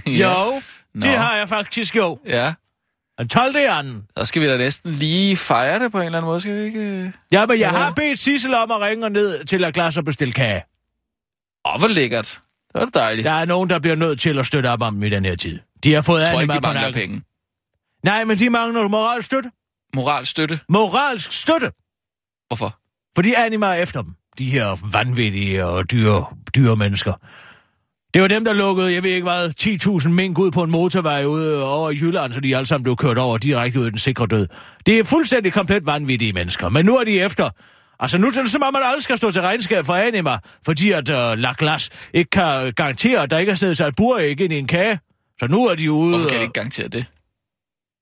[0.06, 0.60] Jo,
[0.94, 1.06] Nå.
[1.06, 2.18] det har jeg faktisk jo.
[2.26, 2.54] Ja,
[3.18, 3.56] Den 12.
[3.56, 4.06] i anden.
[4.16, 6.60] så skal vi da næsten lige fejre det på en eller anden måde, skal vi
[6.60, 7.12] ikke?
[7.32, 7.78] Ja, men jeg Ja.
[7.78, 10.62] har bedt Sissel om at ringe ned til at glas og bestille kage.
[11.64, 12.40] Åh, hvor lækkert.
[12.72, 13.24] Det var da dejligt.
[13.24, 15.36] Der er nogen, der bliver nødt til at støtte op om dem i den her
[15.36, 15.58] tid.
[15.84, 16.94] De har fået jeg tror andet ikke, de på nakken.
[16.94, 17.22] penge.
[18.04, 19.50] Nej, men de mangler moralsk støtte.
[19.94, 20.60] Moralstøtte.
[20.68, 21.72] Moralsk støtte.
[22.46, 22.78] Hvorfor?
[23.14, 24.14] Fordi Anima er efter dem.
[24.40, 26.24] De her vanvittige og dyre,
[26.56, 27.12] dyre mennesker.
[28.14, 31.24] Det var dem, der lukkede, jeg ved ikke hvad, 10.000 mink ud på en motorvej
[31.24, 33.98] ude over i Jylland, så de alle sammen blev kørt over direkte ud i den
[33.98, 34.46] sikre død.
[34.86, 36.68] Det er fuldstændig komplet vanvittige mennesker.
[36.68, 37.50] Men nu er de efter.
[38.00, 40.90] Altså nu er det som om, at alle skal stå til regnskab for Anima, fordi
[40.90, 44.40] at uh, La Glace ikke kan garantere, at der ikke er stedet sig et buræg
[44.40, 44.98] ind i en kage.
[45.40, 46.10] Så nu er de ude...
[46.10, 47.04] Hvorfor kan de ikke garantere det?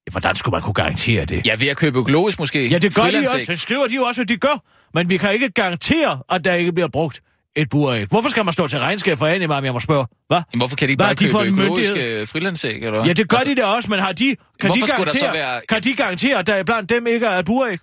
[0.07, 1.47] Ja, Hvordan skulle man kunne garantere det?
[1.47, 2.69] Ja, ved at købe økologisk måske.
[2.69, 3.47] Ja, det gør de også.
[3.49, 4.63] Det skriver de jo også, at de gør.
[4.95, 7.21] Men vi kan ikke garantere, at der ikke bliver brugt
[7.57, 8.07] et buræg.
[8.07, 10.07] Hvorfor skal man stå til regnskab for Anima, om jeg må spørge?
[10.29, 10.39] Hvad?
[10.53, 13.07] Jamen, hvorfor kan de ikke bare de købe en økologiske frilandsæg, eller hvad?
[13.07, 15.95] Ja, det gør de da også, men har de, kan, de garantere, være- kan de
[15.95, 17.79] garantere, at der blandt dem ikke er et buræg?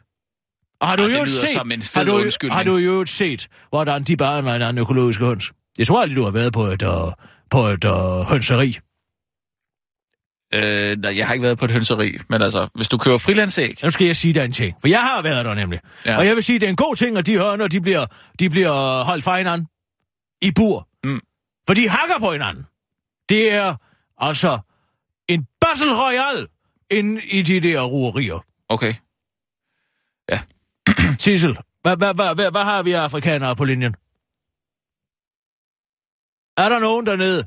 [0.81, 1.49] Og har du jo set,
[1.93, 5.51] har, du, har du jo set, hvordan de bare er en økologisk høns?
[5.77, 7.11] Jeg tror aldrig, du har været på et, uh,
[7.51, 7.91] på et uh,
[8.29, 8.77] hønseri.
[10.55, 13.83] Øh, nej, jeg har ikke været på et hønseri, men altså, hvis du køber frilandsæg...
[13.83, 15.79] Nu skal jeg sige dig en ting, for jeg har været der nemlig.
[16.05, 16.11] Ja.
[16.11, 16.17] Ja.
[16.17, 18.05] Og jeg vil sige, det er en god ting, at de høner, de bliver,
[18.39, 19.67] de bliver holdt fra hinanden
[20.41, 20.87] i bur.
[21.03, 21.21] Mm.
[21.67, 22.65] For de hakker på hinanden.
[23.29, 23.75] Det er
[24.17, 24.59] altså
[25.27, 26.47] en battle royale
[26.91, 28.45] inde i de der ruerier.
[28.69, 28.93] Okay.
[31.19, 33.95] Sissel, hvad, hvad, hvad, hvad, hvad har vi af afrikanere på linjen?
[36.57, 37.43] Er der nogen dernede?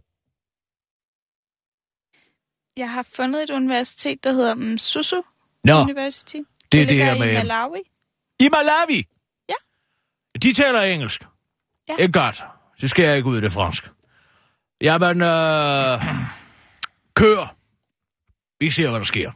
[2.78, 5.22] Jeg har fundet et universitet, der hedder Msusu
[5.64, 6.36] Nå, University.
[6.72, 7.18] det er det her i.
[7.18, 7.78] Malawi.
[8.40, 9.06] I Malawi?
[9.48, 9.54] Ja.
[10.42, 11.26] De taler engelsk?
[11.88, 11.94] Ja.
[11.96, 12.42] Det er godt.
[12.76, 13.90] Så skal jeg ikke ud i det fransk.
[14.80, 16.04] Jamen, øh...
[17.20, 17.56] Kør.
[18.60, 19.30] Vi ser, hvad der sker.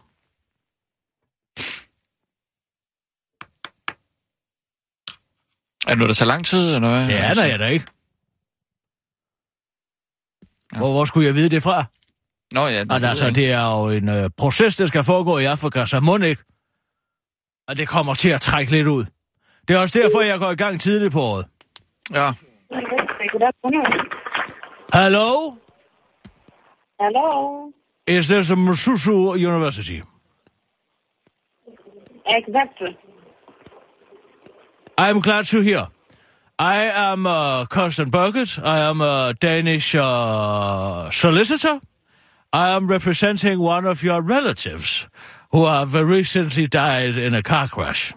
[5.86, 7.06] Er det noget, der tager lang tid, eller hvad?
[7.06, 7.86] Det aner jeg da ikke.
[10.76, 11.84] Hvor, hvor skulle jeg vide det fra?
[12.52, 15.44] Nå ja, det, Og altså, det er jo en øh, proces, der skal foregå i
[15.44, 16.42] Afrika, så må ikke.
[17.68, 19.04] Og det kommer til at trække lidt ud.
[19.68, 21.46] Det er også derfor, jeg går i gang tidligt på året.
[22.14, 22.30] Ja,
[23.42, 23.86] afternoon.
[24.92, 25.56] Hello?
[27.00, 27.72] Hello.
[28.06, 30.02] Is this a Msusu University?
[32.26, 32.96] Exactly.
[34.98, 35.88] I'm glad to hear.
[36.58, 38.58] I am uh, Carsten Burkett.
[38.58, 41.80] I am a Danish uh, solicitor.
[42.52, 45.06] I am representing one of your relatives
[45.52, 48.12] who have recently died in a car crash.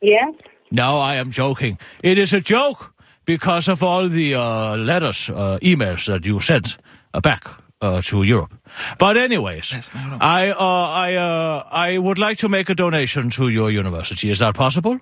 [0.00, 0.34] Yes.
[0.70, 1.78] No, I am joking.
[2.02, 2.92] It is a joke
[3.24, 6.76] because of all the uh, letters, uh, emails that you sent
[7.14, 7.44] uh, back
[7.80, 8.54] uh, to Europe.
[8.98, 10.16] But anyways, Yes, no, no.
[10.20, 14.30] I uh, I uh, I would like to make a donation to your university.
[14.30, 14.98] Is that possible?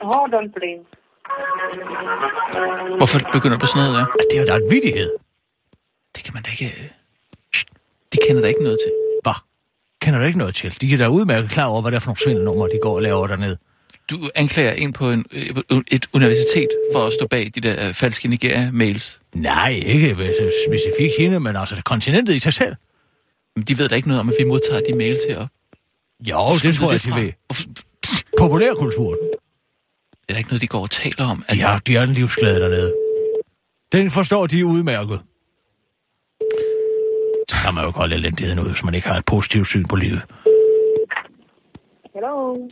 [0.00, 0.84] Hold on, please.
[2.98, 4.06] hvorfor begynder du på sådan noget der?
[4.30, 5.10] Det er jo da en vidighed.
[6.16, 6.64] Det kan man da ikke...
[6.66, 6.88] øh,
[7.54, 7.64] Shh,
[8.12, 8.92] de kender da ikke noget til.
[9.22, 9.34] Hvad?
[10.02, 10.80] Kender du ikke noget til?
[10.80, 13.02] De er da udmærket klar over, hvad det er for nogle svindelnumre, de går og
[13.02, 13.58] laver dernede.
[14.10, 17.94] Du anklager en på en, øh, et universitet for at stå bag de der øh,
[17.94, 19.20] falske Nigeria-mails.
[19.34, 20.16] Nej, ikke
[20.66, 22.74] specifikt hende, men altså kontinentet i sig selv.
[23.56, 25.46] Men de ved da ikke noget om, at vi modtager de mails her.
[26.28, 27.32] Jo, det tror jeg, de ved.
[27.48, 29.18] Det Populærkulturen.
[30.28, 31.44] er da ikke noget, de går og taler om.
[31.50, 32.94] De har, de har en livsglæde dernede.
[33.92, 35.20] Den forstår de udmærket.
[37.64, 40.22] Kan man jo godt elendigheden ud, hvis man ikke har et positivt syn på livet.
[42.14, 42.68] Hello.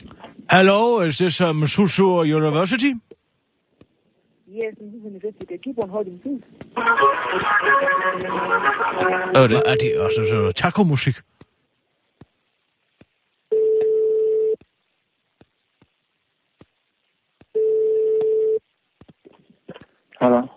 [0.51, 2.07] Hello, is this um, Susu
[2.40, 2.92] University?
[4.61, 5.55] Yes, this is university.
[5.64, 6.42] Keep on holding, please.
[9.35, 9.62] Er det?
[9.66, 11.16] Er det også så taco-musik?
[20.20, 20.50] Hello.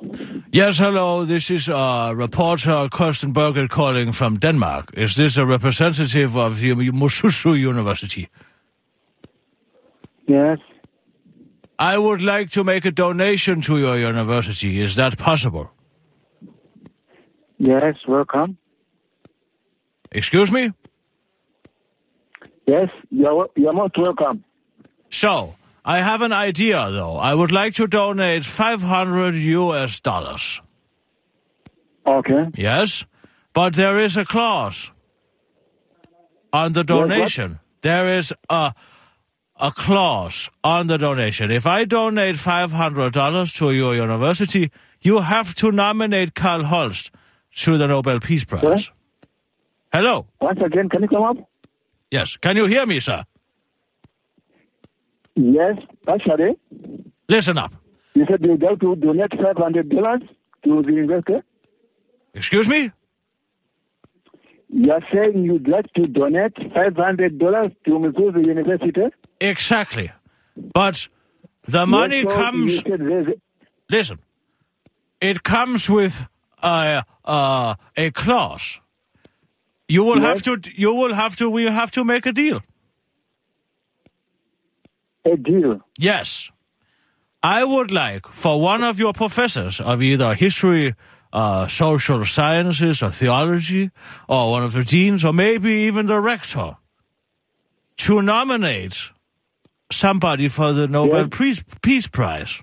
[0.51, 1.23] Yes, hello.
[1.23, 4.93] This is uh, reporter Kirsten Berger calling from Denmark.
[4.97, 8.27] Is this a representative of the Mususu University?
[10.27, 10.57] Yes.
[11.77, 14.81] I would like to make a donation to your university.
[14.81, 15.69] Is that possible?
[17.59, 17.95] Yes.
[18.07, 18.57] Welcome.
[20.11, 20.73] Excuse me?
[22.65, 22.89] Yes.
[23.11, 24.43] You're you're most welcome.
[25.09, 27.15] So, I have an idea, though.
[27.17, 30.61] I would like to donate 500 US dollars.
[32.05, 32.49] Okay.
[32.55, 33.05] Yes?
[33.53, 34.91] But there is a clause
[36.53, 36.87] on the what?
[36.87, 37.59] donation.
[37.81, 38.73] There is a
[39.61, 41.51] a clause on the donation.
[41.51, 47.11] If I donate $500 to your university, you have to nominate Karl Holst
[47.57, 48.63] to the Nobel Peace Prize.
[48.63, 48.89] What?
[49.93, 50.25] Hello?
[50.39, 51.37] Once again, can you come up?
[52.09, 52.37] Yes.
[52.37, 53.23] Can you hear me, sir?
[55.41, 55.77] Yes.
[56.07, 56.55] Actually,
[57.27, 57.73] Listen up.
[58.13, 60.21] you said you'd like to donate five hundred dollars
[60.63, 61.43] to the investor.
[62.33, 62.91] Excuse me?
[64.69, 69.01] You are saying you'd like to donate five hundred dollars to Missouri University.
[69.39, 70.11] Exactly.
[70.73, 71.07] But
[71.67, 72.73] the money Yes, so comes...
[72.73, 73.27] You said there's
[73.89, 74.19] Listen.
[75.19, 76.27] It comes with
[76.63, 78.79] a, uh, a clause.
[79.87, 82.61] You will have to, you will have to, we have to make a deal.
[85.25, 85.79] A deal.
[85.97, 86.49] Yes.
[87.43, 90.93] I would like for one of your professors of either history,
[91.33, 93.89] uh, social sciences, or theology,
[94.27, 96.77] or one of the deans, or maybe even the rector,
[97.97, 99.11] to nominate
[99.91, 101.37] somebody for the Nobel Yes.
[101.37, 102.61] Peace, Peace Prize.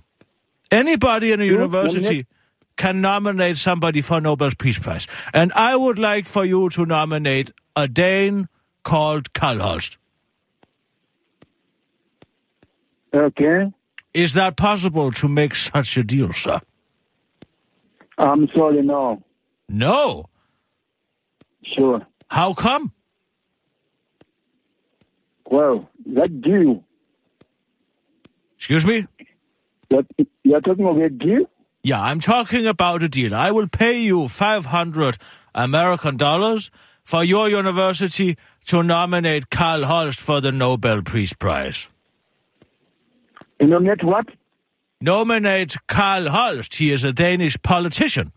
[0.70, 2.26] Anybody in a Yes, university
[2.76, 5.06] can nominate somebody for Nobel Peace Prize.
[5.34, 8.48] And I would like for you to nominate a Dane
[8.84, 9.98] called Karl Holst.
[13.14, 13.72] Okay.
[14.14, 16.60] Is that possible to make such a deal, sir?
[18.16, 18.82] I'm sorry.
[18.82, 19.22] No.
[19.68, 20.26] No.
[21.76, 22.06] Sure.
[22.28, 22.92] How come?
[25.50, 26.84] Well, that deal.
[28.56, 29.06] Excuse me?
[29.90, 30.04] That
[30.42, 31.46] you're talking about a deal.
[31.82, 33.34] Yeah, I'm talking about a deal.
[33.34, 35.16] I will pay you 500
[35.54, 36.70] American dollars
[37.04, 41.86] for your university to nominate Karl Holst for the Nobel Peace Prize.
[43.60, 44.26] Nominate what?
[45.00, 46.74] Nominate Karl Holst.
[46.74, 48.32] He is a Danish politician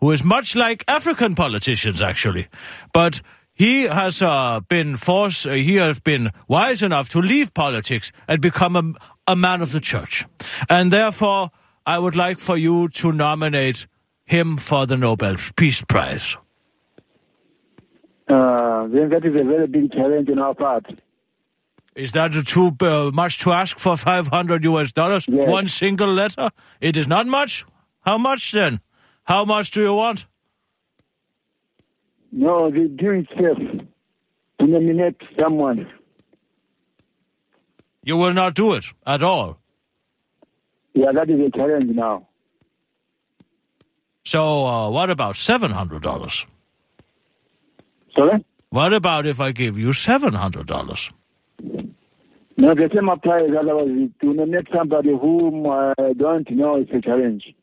[0.00, 2.48] who is much like African politicians, actually.
[2.92, 3.20] But
[3.54, 8.40] he has uh, been forced, uh, he has been wise enough to leave politics and
[8.40, 10.26] become a, a man of the church.
[10.68, 11.50] And therefore,
[11.86, 13.86] I would like for you to nominate
[14.26, 16.36] him for the Nobel Peace Prize.
[18.28, 20.84] Uh, then that is a very big challenge on our part.
[21.96, 25.26] Is that too uh, much to ask for 500 US dollars?
[25.26, 25.48] Yes.
[25.48, 26.50] One single letter?
[26.78, 27.64] It is not much?
[28.02, 28.80] How much then?
[29.24, 30.26] How much do you want?
[32.32, 33.80] No, they do it safe
[34.60, 35.88] to nominate someone.
[38.04, 39.58] You will not do it at all.
[40.92, 42.28] Yeah, that is a challenge now.
[44.24, 46.46] So, uh, what about $700?
[48.14, 48.44] Sorry?
[48.68, 51.12] What about if I give you $700?
[52.58, 53.50] No, the same applies.
[53.58, 57.54] Otherwise, to nominate somebody whom uh, I don't know is a challenge.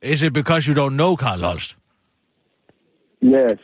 [0.00, 1.76] Is it because you don't know Karl Holst?
[3.20, 3.58] Yes.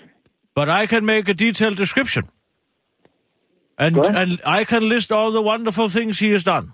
[0.54, 2.28] But I can make a detailed description.
[3.78, 4.14] And, What?
[4.14, 6.72] and I can list all the wonderful things he has done.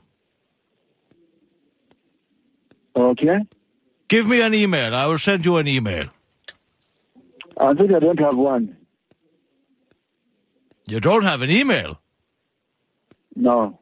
[2.97, 3.38] Okay.
[4.09, 4.95] Give me an email.
[4.95, 6.07] I will send you an email.
[7.59, 8.77] I think I don't have one.
[10.87, 12.01] You don't have an email.
[13.46, 13.79] No.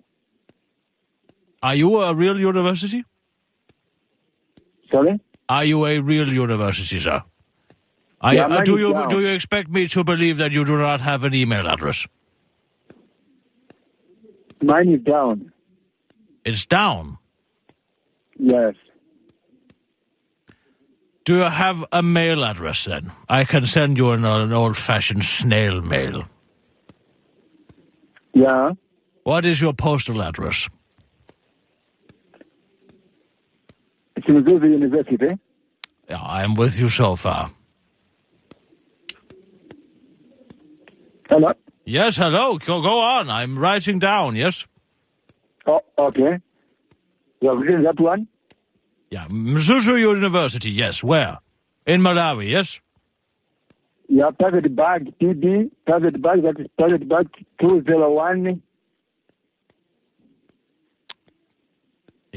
[1.63, 3.05] Are you a real university?
[4.91, 5.19] Sorry?
[5.49, 7.23] Are you a real university, sir?
[8.21, 9.09] Are Yeah, you- uh, do you down.
[9.09, 12.07] do you expect me to believe that you do not have an email address?
[14.63, 15.53] Mine is down.
[16.45, 17.19] It's down.
[18.39, 18.75] Yes.
[21.25, 23.11] Do you have a mail address then?
[23.29, 26.25] I can send you an, an old-fashioned snail mail.
[28.35, 28.73] Yeah.
[29.27, 30.69] What is your postal address?
[34.15, 35.35] It's in Zuzu University.
[36.09, 37.51] Yeah, I'm with you so far.
[41.29, 41.53] Hello?
[41.85, 42.59] Yes, hello.
[42.59, 43.29] Go, go on.
[43.29, 44.37] I'm writing down.
[44.37, 44.65] Yes.
[45.67, 46.39] Oh, okay.
[47.41, 48.29] You have written that one?
[49.11, 50.71] Yeah, Mzuzu University.
[50.71, 51.03] Yes.
[51.03, 51.41] Where?
[51.85, 52.49] In Malawi.
[52.49, 52.79] Yes.
[54.09, 57.27] Yeah, private bag, TD, private bag, that is private bag
[57.61, 58.63] 201.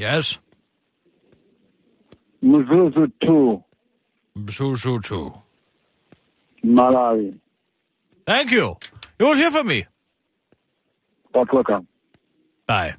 [0.00, 0.40] Yes.
[2.42, 3.64] Mzuzu 2,
[4.36, 5.32] Mzuzu too.
[6.64, 7.40] Malawi.
[8.26, 8.76] Thank you.
[9.20, 9.82] You will hear from me.
[11.32, 11.86] But welcome.
[12.66, 12.94] Bye.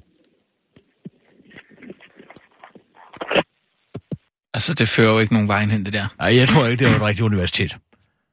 [4.54, 6.06] Altså, det fører jo ikke nogen vejen hen, det der.
[6.20, 7.76] Ej, jeg tror ikke, det er et rigtigt universitet.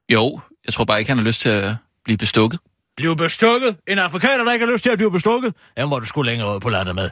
[0.10, 2.60] Jo, jeg tror bare ikke, han har lyst til at blive bestukket.
[2.96, 3.78] Blive bestukket?
[3.88, 5.54] En afrikaner, der ikke har lyst til at blive bestukket?
[5.78, 7.10] Den må du sgu længere ud på landet med.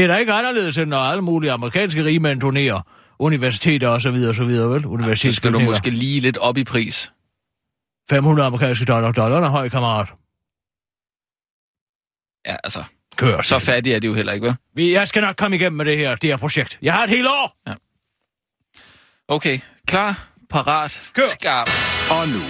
[0.00, 2.80] Det er da ikke anderledes, end når alle mulige amerikanske rigmænd turnerer
[3.18, 4.82] universiteter og så videre og så videre, vel?
[4.82, 7.12] Så Universitet skal du måske lige lidt op i pris.
[8.10, 9.12] 500 amerikanske dollar.
[9.12, 10.08] Dollar er høj, kammerat.
[12.46, 12.84] Ja, altså,
[13.16, 13.40] Kør.
[13.40, 14.54] så fattig er de jo heller ikke, vel?
[14.74, 16.78] Vi, jeg skal nok komme igennem med det her, det her projekt.
[16.82, 17.56] Jeg har et helt år!
[19.28, 21.22] Okay, klar, parat, Kør.
[21.26, 21.68] skarp.
[22.10, 22.42] Og nu,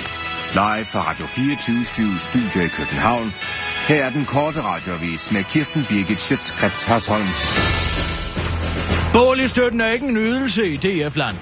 [0.53, 3.33] live fra Radio 24 Studio i København.
[3.91, 7.27] Her er den korte radiovis med Kirsten Birgit Schøtzgrads Hasholm.
[9.13, 11.37] Boligstøtten er ikke en ydelse i DF-land.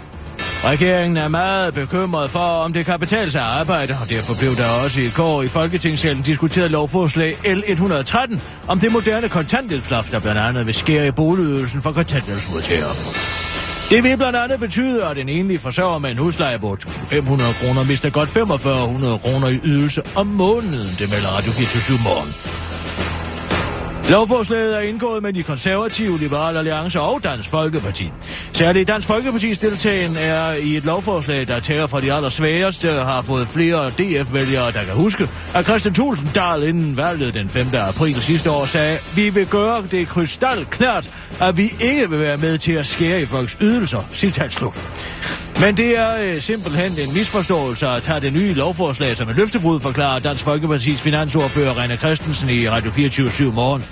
[0.64, 4.56] Regeringen er meget bekymret for, om det kan betale sig at arbejde, og derfor blev
[4.56, 10.40] der også i går i Folketingssalen diskuteret lovforslag L113 om det moderne kontanthjælpsloft, der blandt
[10.40, 12.94] andet vil skære i boligydelsen for kontanthjælpsmodtagere.
[13.90, 17.16] Det vil blandt andet betyde, at en enlig forsørger med en husleje på 1.500
[17.60, 22.67] kroner mister godt 4500 kroner i ydelse om måneden, det melder Radio 24 morgen.
[24.08, 28.12] Lovforslaget er indgået med de konservative, liberale alliancer og Dansk Folkeparti.
[28.52, 33.48] Særligt Dansk Folkepartis deltagen er i et lovforslag, der tager fra de allersværeste, har fået
[33.48, 37.66] flere DF-vælgere, der kan huske, at Christian Thulsen Dahl inden valget den 5.
[37.74, 42.58] april sidste år sagde, vi vil gøre det krystalklart, at vi ikke vil være med
[42.58, 44.02] til at skære i folks ydelser.
[44.12, 44.74] Citat slut.
[45.60, 49.80] Men det er øh, simpelthen en misforståelse at tage det nye lovforslag som et løftebrud,
[49.80, 53.84] forklarer Dansk Folkepartis finansordfører René Christensen i Radio 24 morgen.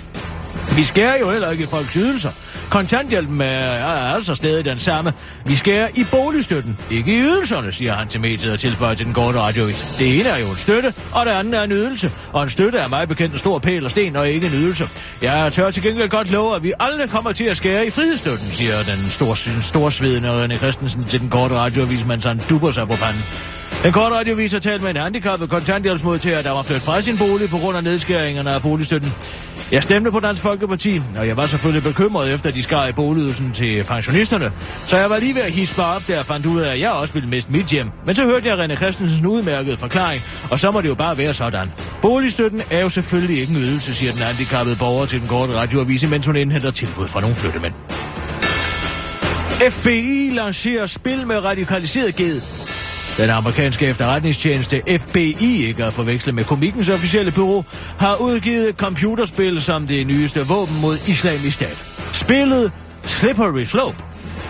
[0.75, 2.31] Vi skærer jo heller ikke i folks ydelser.
[2.69, 5.13] Kontanthjælpen er, er altså stadig den samme.
[5.45, 9.13] Vi skærer i boligstøtten, ikke i ydelserne, siger han til mediet og tilføjer til den
[9.13, 9.95] korte radiovis.
[9.99, 12.11] Det ene er jo en støtte, og det andet er en ydelse.
[12.33, 14.89] Og en støtte er mig bekendt en stor pæl og sten, og ikke en ydelse.
[15.21, 18.49] Jeg tør til gengæld godt love, at vi aldrig kommer til at skære i frihedsstøtten,
[18.51, 22.95] siger den stor, storsvedende René Christensen til den korte radiovis, mens han dupper sig på
[22.95, 23.23] panden.
[23.83, 27.49] Den korte radiovis har talt med en handicappet kontanthjælpsmodtager, der var flyttet fra sin bolig
[27.49, 29.13] på grund af nedskæringerne af boligstøtten.
[29.71, 32.91] Jeg stemte på Dansk Folkeparti, og jeg var selvfølgelig bekymret efter, at de skar i
[32.91, 34.51] boligydelsen til pensionisterne.
[34.85, 36.79] Så jeg var lige ved at hisse mig op, der jeg fandt ud af, at
[36.79, 37.89] jeg også ville miste mit hjem.
[38.05, 41.33] Men så hørte jeg René Christensen udmærkede forklaring, og så må det jo bare være
[41.33, 41.71] sådan.
[42.01, 46.09] Boligstøtten er jo selvfølgelig ikke en ydelse, siger den handicappede borger til den korte radioavis,
[46.09, 47.73] mens hun indhenter tilbud fra nogle flyttemænd.
[49.69, 52.66] FBI lancerer spil med radikaliseret ged.
[53.17, 55.35] Den amerikanske efterretningstjeneste FBI,
[55.67, 57.65] ikke at forveksle med komikens officielle bureau,
[57.99, 61.77] har udgivet et computerspil som det nyeste våben mod islamisk stat.
[62.13, 62.71] Spillet
[63.03, 63.97] Slippery Slope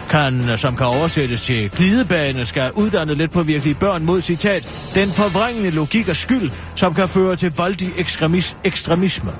[0.10, 5.10] kan, som kan oversættes til glidebane, skal uddanne lidt på virkelige børn mod citat, den
[5.10, 9.32] forvrængende logik og skyld, som kan føre til voldig ekstremis- ekstremisme.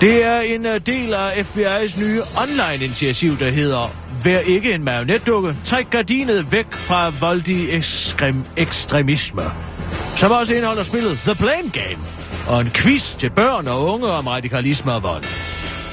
[0.00, 3.94] Det er en øh, del af FBI's nye online-initiativ, der hedder
[4.24, 9.42] Vær ikke en marionetdukke, træk gardinet væk fra voldig ekstrem- ekstremisme.
[10.16, 12.04] Som også indeholder spillet The Blame Game,
[12.48, 15.24] og en quiz til børn og unge om radikalisme og vold.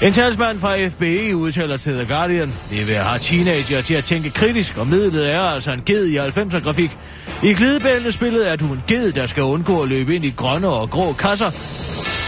[0.01, 4.29] En talsmand fra FBI udtaler til The Guardian, det vil have teenager til at tænke
[4.29, 6.97] kritisk, og midlet er altså en ged i 90'er grafik.
[7.43, 10.89] I glidebæltespillet er du en ged, der skal undgå at løbe ind i grønne og
[10.89, 11.51] grå kasser,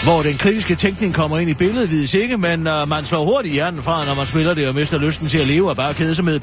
[0.03, 3.53] hvor den kritiske tænkning kommer ind i billedet, vides ikke, men uh, man slår hurtigt
[3.53, 6.15] hjernen fra, når man spiller det og mister lysten til at leve og bare kede
[6.15, 6.39] sig med.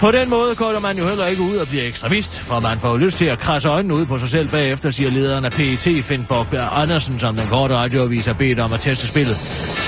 [0.00, 2.90] På den måde går man jo heller ikke ud og bliver ekstremist, for man får
[2.90, 5.78] jo lyst til at krasse øjnene ud på sig selv bagefter, siger lederen af PET,
[5.78, 9.36] Finn Finnborg Andersen, som den korte radioavis har bedt om at teste spillet.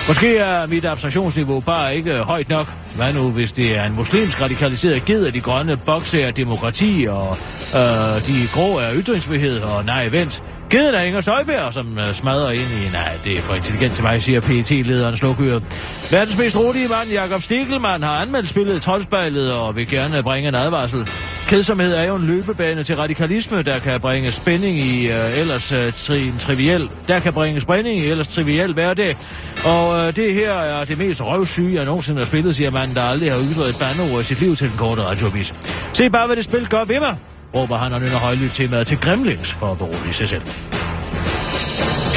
[0.08, 2.66] Måske er mit abstraktionsniveau bare ikke øh, højt nok.
[2.96, 7.36] Hvad nu, hvis det er en muslimsk radikaliseret ged af de grønne bokser demokrati, og
[7.74, 10.42] øh, de grå er ytringsfrihed, og nej, vent.
[10.70, 12.92] Geden er Inger Støjbær, som øh, smadrer ind i...
[12.92, 15.60] Nej, det er for intelligent til mig, siger pt lederen Slukøer.
[16.10, 20.48] Verdens mest rolige mand, Jakob Stikkelmann, har anmeldt spillet i Troldspejlet og vil gerne bringe
[20.48, 21.08] en advarsel.
[21.46, 25.88] Kedsomhed er jo en løbebane til radikalisme, der kan bringe spænding i øh, ellers øh,
[25.88, 26.90] tri- triviel...
[27.08, 29.16] Der kan bringe spænding i ellers triviel hverdag.
[29.64, 33.02] Og øh, det her er det mest røvsyge, jeg nogensinde har spillet, siger manden, der
[33.02, 35.54] aldrig har ytret et bandeord i sit liv til den korte radiovis.
[35.92, 37.16] Se bare, hvad det spil gør ved mig
[37.54, 40.42] råber han og nynner højlydt temaet til Gremlings for at berolige sig selv.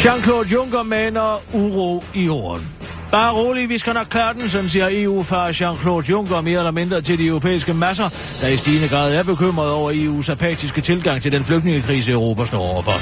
[0.01, 2.67] Jean-Claude Juncker maner uro i jorden.
[3.11, 7.01] Bare rolig, vi skal nok klare den, sådan siger EU-far Jean-Claude Juncker mere eller mindre
[7.01, 8.09] til de europæiske masser,
[8.41, 12.59] der i stigende grad er bekymret over EU's apatiske tilgang til den flygtningekrise, Europa står
[12.59, 13.01] overfor.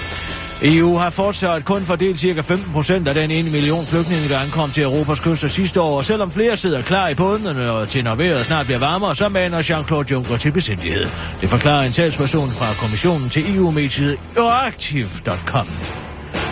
[0.64, 2.42] EU har fortsat kun fordelt ca.
[2.42, 6.06] 15 procent af den 1 million flygtninge, der ankom til Europas kyster sidste år, og
[6.06, 9.62] selvom flere sidder klar i bådene og til når vejret snart bliver varmere, så maner
[9.62, 11.08] Jean-Claude Juncker til besindighed.
[11.42, 15.68] Det forklarer en talsperson fra kommissionen til EU-mediet euroactive.com.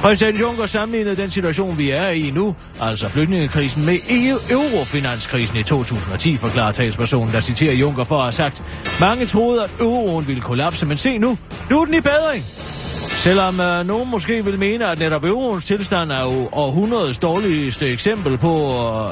[0.01, 5.63] Præsident Juncker sammenlignede den situation, vi er i nu, altså flygtningekrisen, med EU eurofinanskrisen i
[5.63, 8.63] 2010, forklarer talspersonen, der citerer Juncker for at have sagt,
[8.99, 11.37] mange troede, at euroen ville kollapse, men se nu,
[11.69, 12.45] nu er den i bedring.
[13.17, 18.37] Selvom øh, nogen måske vil mene, at netop euroens tilstand er jo århundredets dårligste eksempel
[18.37, 18.55] på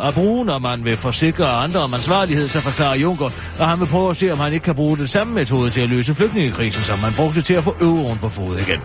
[0.01, 3.30] øh, at bruge, når man vil forsikre andre om ansvarlighed, så forklarer Juncker,
[3.60, 5.82] at han vil prøve at se, om han ikke kan bruge den samme metode til
[5.82, 8.80] at løse flygtningekrisen, som man brugte til at få euroen på fod igen.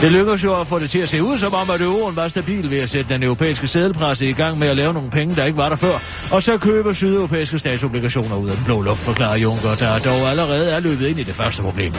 [0.00, 2.28] Det lykkedes jo at få det til at se ud, som om at euroen var
[2.28, 5.44] stabil ved at sætte den europæiske sædelpresse i gang med at lave nogle penge, der
[5.44, 5.98] ikke var der før,
[6.32, 10.70] og så købe sydeuropæiske statsobligationer ud af den blå luft, forklarer Juncker, der dog allerede
[10.70, 11.92] er løbet ind i det første problem.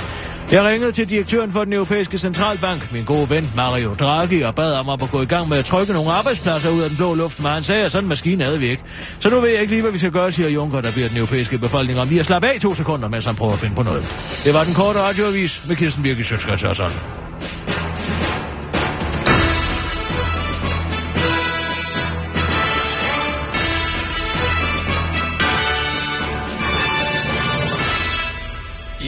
[0.52, 2.18] Jeg ringede til direktøren for den europæiske
[2.56, 5.58] centralbank, min gode ven Mario Draghi, og bad ham om at gå i gang med
[5.58, 8.10] at trykke nogle arbejdspladser ud af den blå luft, men han sagde, at sådan en
[8.10, 8.84] maskine havde vi ikke.
[9.20, 11.18] Så nu ved jeg ikke lige, hvad vi skal gøre, siger Juncker, der bliver den
[11.18, 13.84] europæiske befolkning om lige at slappe af to sekunder, mens han prøver at finde på
[13.84, 14.04] noget.
[14.44, 16.82] Det var den korte radioavis med Kirsten Birgit Sjøtskrets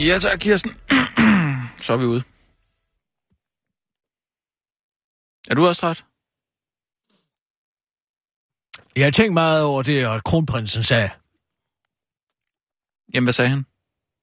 [0.06, 0.72] Ja tak, Kirsten.
[1.84, 2.22] Så er vi ude.
[5.50, 6.04] Er du også træt?
[8.96, 11.10] Jeg har tænkt meget over det, og kronprinsen sagde.
[13.14, 13.66] Jamen, hvad sagde han?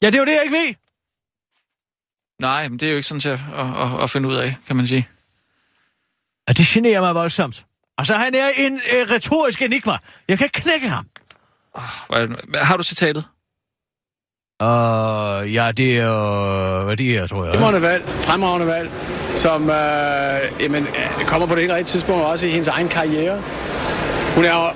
[0.02, 0.76] Ja, det er jo det, jeg ikke ved.
[2.40, 4.56] Nej, men det er jo ikke sådan til at, at, at, at finde ud af,
[4.68, 5.10] kan man sige.
[6.48, 7.66] Og det generer mig voldsomt.
[7.98, 9.98] Altså, han er en øh, retorisk enigma.
[10.28, 11.10] Jeg kan ikke knække ham.
[11.74, 13.26] Oh, hvad, har du citatet?
[14.64, 17.54] Uh, ja, det er uh, hvad det er, tror jeg.
[17.54, 18.90] Fremragende valg, fremragende valg,
[19.34, 20.88] som uh, jamen,
[21.28, 23.42] kommer på det helt rigtige tidspunkt også i hendes egen karriere.
[24.36, 24.68] Hun er jo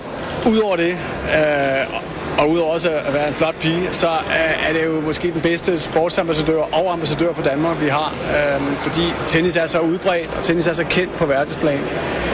[0.51, 0.91] udover det,
[1.23, 1.95] uh,
[2.37, 4.09] og udover også at være en flot pige, så
[4.67, 8.13] er det jo måske den bedste sportsambassadør og ambassadør for Danmark, vi har.
[8.57, 11.79] Uh, fordi tennis er så udbredt, og tennis er så kendt på verdensplan.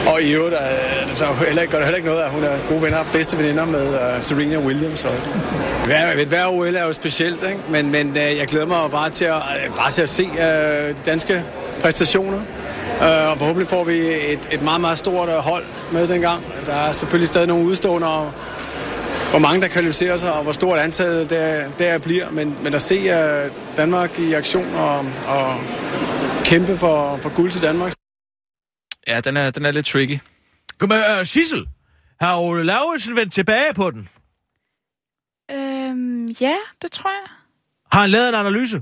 [0.06, 2.82] Og i øvrigt uh, så heller, gør det heller ikke noget, at hun er gode
[2.82, 5.04] venner, bedste veninder med øh, Serena Williams.
[5.04, 5.12] Og
[5.86, 7.60] hver, hver OL er jo specielt, ikke?
[7.70, 10.28] men, men øh, jeg glæder mig bare til at, øh, bare til at se
[10.88, 11.44] de danske
[11.82, 12.40] præstationer.
[13.00, 16.44] Uh, og forhåbentlig får vi et, et meget, meget stort uh, hold med dengang.
[16.66, 18.32] Der er selvfølgelig stadig nogle udstående, og
[19.30, 22.30] hvor mange der kvalificerer sig, og hvor stort antal der, der bliver.
[22.30, 25.54] Men, men at se uh, Danmark i aktion og, og
[26.44, 27.92] kæmpe for, for guld til Danmark.
[29.06, 30.18] Ja, den er, den er lidt tricky.
[30.78, 31.66] Kom med, uh, Sissel.
[32.20, 34.08] Har Ole Lauritsen vendt tilbage på den?
[35.50, 37.28] Øhm, ja, det tror jeg.
[37.92, 38.76] Har han lavet en analyse?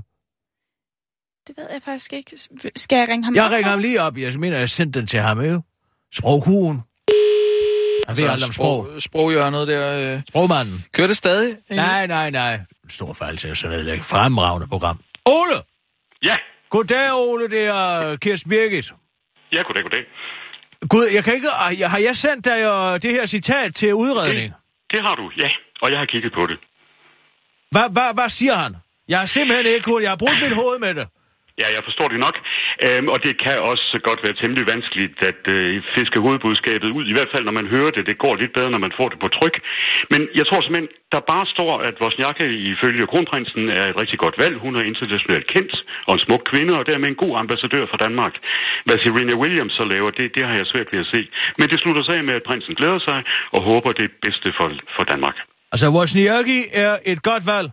[1.47, 2.37] Det ved jeg faktisk ikke.
[2.75, 3.51] Skal jeg ringe ham Jeg op?
[3.51, 4.17] ringer ham lige op.
[4.17, 5.59] Jeg mener, jeg sendte den til ham, ikke?
[6.13, 6.81] Sproghugen.
[8.07, 8.85] Han ved alt om sprog.
[8.85, 10.13] sprog, sproghjørnet der.
[10.15, 10.21] Øh.
[10.29, 10.85] Sprogmanden.
[10.93, 11.49] Kører det stadig?
[11.49, 11.87] egentlig?
[11.87, 12.59] Nej, nej, nej.
[12.89, 14.03] Stor fejl til sådan noget.
[14.03, 14.99] Fremragende program.
[15.25, 15.57] Ole!
[16.23, 16.35] Ja.
[16.69, 17.47] Goddag, Ole.
[17.49, 18.91] Det er Kirsten Birgit.
[19.53, 20.03] Ja, goddag, goddag.
[20.89, 21.47] Gud, jeg kan ikke...
[21.47, 24.53] Har har jeg sendt dig øh, det her citat til udredning?
[24.91, 25.49] Det har du, ja.
[25.81, 26.57] Og jeg har kigget på det.
[27.71, 28.75] Hvad, hvad, hvad siger han?
[29.07, 30.03] Jeg har simpelthen ikke kunnet...
[30.03, 31.07] Jeg har brugt mit hoved med det.
[31.61, 32.35] Ja, jeg forstår det nok.
[32.85, 37.05] Øhm, og det kan også godt være temmelig vanskeligt at øh, fiske hovedbudskabet ud.
[37.11, 38.05] I hvert fald, når man hører det.
[38.11, 39.55] Det går lidt bedre, når man får det på tryk.
[40.11, 44.35] Men jeg tror simpelthen, der bare står, at Vosniakke ifølge kronprinsen er et rigtig godt
[44.43, 44.55] valg.
[44.65, 45.73] Hun er internationalt kendt
[46.07, 48.33] og en smuk kvinde, og dermed en god ambassadør for Danmark.
[48.85, 51.21] Hvad Serena Williams så laver, det, det har jeg svært ved at se.
[51.59, 53.19] Men det slutter sig af med, at prinsen glæder sig
[53.55, 55.37] og håber det bedste for, for Danmark.
[55.71, 57.67] Altså, Wozniacki er et godt valg.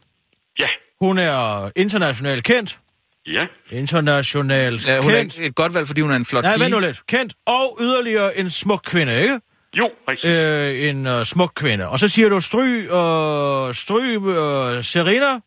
[0.58, 0.68] Ja.
[1.00, 2.78] Hun er internationalt kendt.
[3.26, 3.46] Ja.
[3.70, 5.38] Internationalt Ja, hun er kendt.
[5.40, 6.64] et, et godt valg, fordi hun er en flot Nej, pige.
[6.64, 7.06] vent nu lidt.
[7.06, 9.40] Kendt og yderligere en smuk kvinde, ikke?
[9.76, 10.32] Jo, rigtigt.
[10.34, 11.88] Øh, en uh, smuk kvinde.
[11.88, 15.40] Og så siger du Stry og Stry uh, Serena.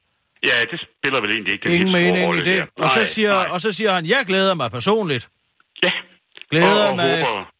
[0.43, 2.47] Ja, det spiller vel egentlig ikke den Ingen mening i det.
[2.53, 2.65] her.
[2.77, 3.47] Og så, siger, nej.
[3.51, 5.29] og så siger han, jeg glæder mig personligt.
[5.83, 5.91] Ja.
[6.51, 7.51] Glæder og, og mig håber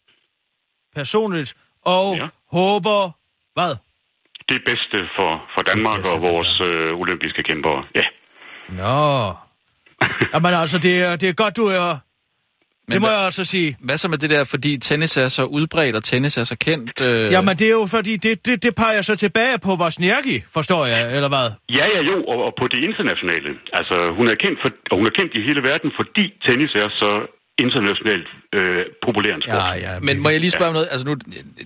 [0.96, 1.54] personligt.
[1.86, 2.28] Og ja.
[2.52, 3.12] håber...
[3.54, 3.76] Hvad?
[4.50, 7.84] det bedste for, for Danmark og vores øh, olympiske kæmpere.
[7.96, 8.04] Ja.
[8.70, 9.34] Nå.
[10.34, 11.98] Jamen altså, det er, det er godt, du er...
[12.88, 13.70] Men det må hvad- jeg altså sige.
[13.88, 17.02] Hvad så med det der, fordi tennis er så udbredt, og tennis er så kendt?
[17.02, 17.32] Øh...
[17.36, 21.16] Jamen, det er jo fordi, det, det, det peger så tilbage på Wozniacki, forstår jeg,
[21.16, 21.48] eller hvad?
[21.80, 23.50] Ja, ja, jo, og, og på det internationale.
[23.80, 26.90] Altså, hun er kendt, for, og hun er kendt i hele verden, fordi tennis er
[27.02, 27.12] så
[27.60, 29.56] internationalt øh, populær sport.
[29.58, 30.00] Ja, ja.
[30.00, 30.88] Men må jeg lige spørge om noget?
[30.92, 31.14] Altså nu,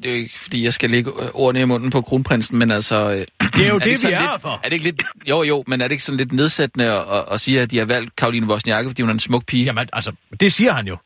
[0.03, 2.95] det er jo ikke, fordi jeg skal lægge ordene i munden på kronprinsen, men altså...
[3.11, 3.17] øh,
[3.57, 4.49] Det er jo det, ikke vi er lidt, for.
[4.63, 5.01] Er det ikke lidt...
[5.29, 7.77] Jo, jo, men er det ikke sådan lidt nedsættende at, at, at sige, at de
[7.77, 9.65] har valgt Karoline Wozniacki, fordi hun er en smuk pige?
[9.65, 10.97] Jamen, altså, det siger han jo.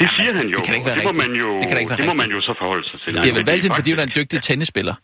[0.00, 1.28] Det siger han jo, det kan ikke være det må, rigtigt.
[1.30, 2.36] man jo, Det kan ikke være det må man rigtigt.
[2.36, 3.22] jo så forholde sig til.
[3.22, 4.94] De har valgt hende, fordi hun er en dygtig tennisspiller.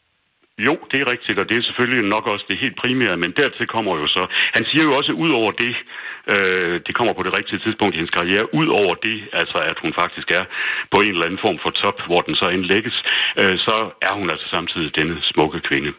[0.58, 3.66] Jo, det er rigtigt, og det er selvfølgelig nok også det helt primære, men dertil
[3.66, 4.26] kommer jo så...
[4.56, 5.74] Han siger jo også ud over det,
[6.32, 9.76] øh, det kommer på det rigtige tidspunkt i hendes karriere, ud over det, altså at
[9.82, 10.44] hun faktisk er
[10.92, 12.96] på en eller anden form for top, hvor den så indlægges,
[13.40, 15.92] øh, så er hun altså samtidig denne smukke kvinde.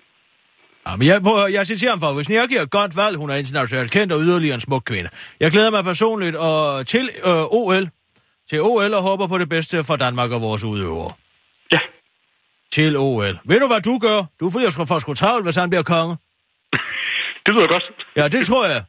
[0.85, 3.35] Ah, Jamen, jeg, jeg citerer ham for, hvis Njergi er et godt valg, hun er
[3.35, 5.09] internationalt kendt og yderligere en smuk kvinde.
[5.39, 7.85] Jeg glæder mig personligt og til øh, OL,
[8.49, 11.11] til OL og håber på det bedste for Danmark og vores udøvere.
[12.77, 12.81] Ja.
[12.81, 13.39] Til OL.
[13.45, 14.23] Ved du, hvad du gør?
[14.39, 16.17] Du får jo for sgu travlt, hvis han bliver konge.
[17.45, 17.83] Det lyder godt.
[18.15, 18.83] Ja, det tror jeg.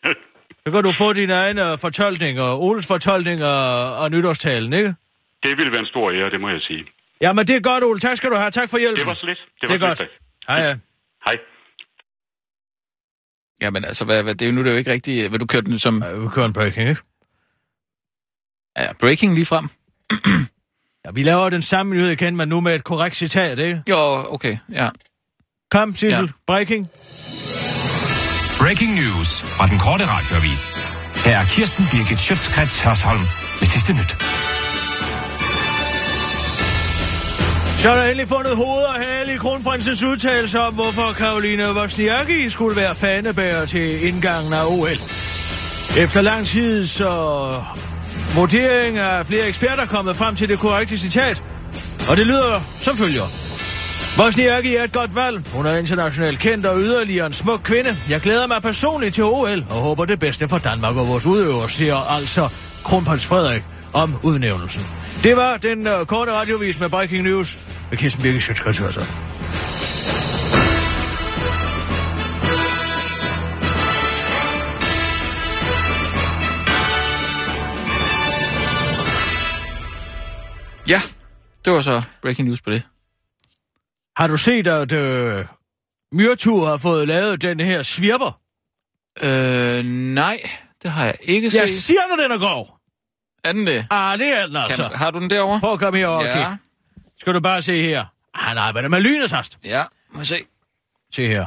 [0.66, 4.94] Så kan du få din egen uh, fortolkning og Oles fortolkning af, af nytårstalen, ikke?
[5.42, 6.84] Det ville være en stor ære, det må jeg sige.
[7.20, 7.98] Jamen, det er godt, Ole.
[7.98, 8.50] Tak skal du have.
[8.50, 8.98] Tak for hjælpen.
[8.98, 9.38] Det var så lidt.
[9.60, 10.10] Det, Det var er så godt.
[10.10, 10.20] lidt.
[10.48, 10.76] Hej, ja.
[11.24, 11.36] Hej.
[13.60, 15.32] Jamen altså, hvad, hvad, det er jo nu er det jo ikke rigtigt...
[15.32, 16.02] Vil du køre den som...
[16.02, 17.02] Ja, vi kører en breaking, ikke?
[18.78, 19.68] Ja, breaking lige frem.
[21.06, 23.82] Ja, vi laver den samme nyhed igen, men nu med et korrekt citat, ikke?
[23.88, 24.88] Jo, okay, ja.
[25.70, 26.24] Kom, Sissel.
[26.24, 26.32] Ja.
[26.46, 26.88] Breaking.
[28.58, 30.74] Breaking news fra den korte radioavis.
[31.24, 33.20] Her er Kirsten Birgit Schøtzgrads Hørsholm
[33.60, 34.16] med sidste nyt.
[37.78, 42.50] Så er der endelig fundet hoved og hale i kronprinsens udtalelse om, hvorfor Karoline Wozniacki
[42.50, 44.88] skulle være fanebærer til indgangen af OL.
[45.98, 47.08] Efter lang tids uh,
[48.34, 51.42] vurdering af flere eksperter kommet frem til det korrekte citat,
[52.08, 53.22] og det lyder som følger.
[54.16, 55.42] Bosniaki er et godt valg.
[55.52, 57.96] Hun er internationalt kendt og yderligere en smuk kvinde.
[58.10, 61.70] Jeg glæder mig personligt til OL og håber det bedste for Danmark og vores udøvere,
[61.70, 62.48] siger altså
[62.84, 63.62] kronprins Frederik
[63.92, 64.86] om udnævnelsen.
[65.22, 67.58] Det var den uh, korte radiovis med Breaking News
[67.90, 68.80] med Kirsten Birke Sjøtskrets
[80.88, 81.00] Ja,
[81.64, 82.82] det var så breaking news på det.
[84.16, 85.46] Har du set, at øh,
[86.12, 88.40] Myrtur har fået lavet den her svirper?
[89.22, 90.50] Øh, nej,
[90.82, 91.60] det har jeg ikke set.
[91.60, 92.78] Jeg siger, når den er grov.
[93.44, 93.86] Er den det?
[93.90, 94.90] Ah, det er den Kan, altså.
[94.94, 95.60] har du den derovre?
[95.60, 96.32] Prøv at komme herover Ja.
[96.34, 96.58] kigge.
[97.18, 98.04] Skal du bare se her.
[98.34, 99.58] Han arbejder med lynets hast.
[99.64, 100.38] Ja, må se.
[101.12, 101.46] Se her.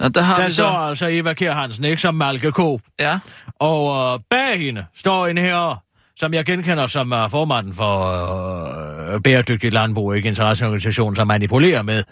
[0.00, 0.78] Nå, der har Der vi står så...
[0.88, 2.58] altså Eva Kjær Hansen, ikke som Malke K.
[3.00, 3.18] Ja,
[3.58, 5.82] Og øh, bag hende står en her,
[6.18, 12.02] som jeg genkender som uh, formanden for øh, Bæredygtigt Landbrug, ikke interesseorganisation, som manipulerer med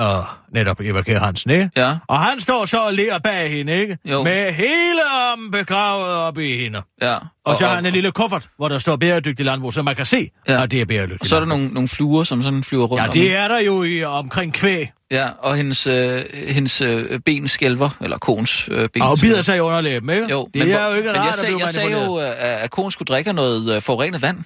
[0.00, 0.06] øh,
[0.52, 1.70] netop Eva Kjær Hansen, ikke?
[1.76, 3.98] ja, Og han står så og ler bag hende, ikke?
[4.04, 4.22] Jo.
[4.22, 5.00] Med hele
[5.30, 6.82] armen begravet op i hende.
[7.02, 7.16] ja.
[7.44, 10.06] Og, så har han en lille kuffert, hvor der står bæredygtig landbrug, så man kan
[10.06, 10.62] se, Ja.
[10.62, 13.00] at det er bæredygtigt Og så er der nogle, nogle fluer, som sådan flyver rundt
[13.02, 13.12] Ja, om.
[13.12, 14.90] det er der jo i, omkring kvæg.
[15.10, 19.02] Ja, og hendes, øh, hendes øh, ben skælver, eller koens øh, ben.
[19.02, 20.30] Og bider sig i underlæben, ikke?
[20.30, 22.62] Jo, det men, er jo ikke rart jeg at sagde, blive jeg sagde jo, øh,
[22.62, 24.38] at konen skulle drikke noget øh, forurenet vand.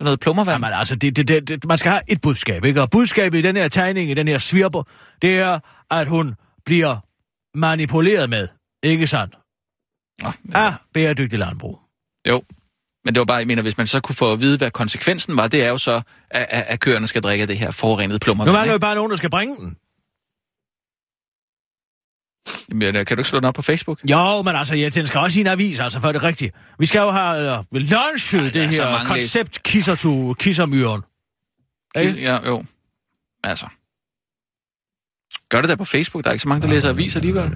[0.00, 0.64] Noget plummervand.
[0.64, 2.80] Jamen altså, det, det, det, det, man skal have et budskab, ikke?
[2.80, 4.82] Og budskabet i den her tegning, i den her svirper,
[5.22, 5.58] det er,
[5.90, 6.34] at hun
[6.66, 6.96] bliver
[7.58, 8.48] manipuleret med.
[8.82, 9.34] Ikke sandt?
[10.22, 11.78] Nå, Af bæredygtig landbrug.
[12.28, 12.42] Jo,
[13.04, 15.36] men det var bare, jeg mener, hvis man så kunne få at vide, hvad konsekvensen
[15.36, 16.00] var, det er jo så,
[16.30, 18.56] at, at, at køerne skal drikke det her forurenede Nu plummervand.
[18.56, 19.76] mangler jo bare nogen, der skal bringe den.
[22.68, 23.98] Jamen, øh, kan du ikke slå den op på Facebook?
[24.04, 26.54] Jo, men altså, ja, den skal også i en avis, altså, for det rigtigt.
[26.78, 31.02] Vi skal jo have uh, launchet der det er her koncept kisser to kissermyren.
[31.96, 32.20] Ikke?
[32.20, 32.64] Ja, jo.
[33.44, 33.66] Altså.
[35.48, 36.24] Gør det der på Facebook.
[36.24, 37.50] Der er ikke så mange, der læser aviser alligevel.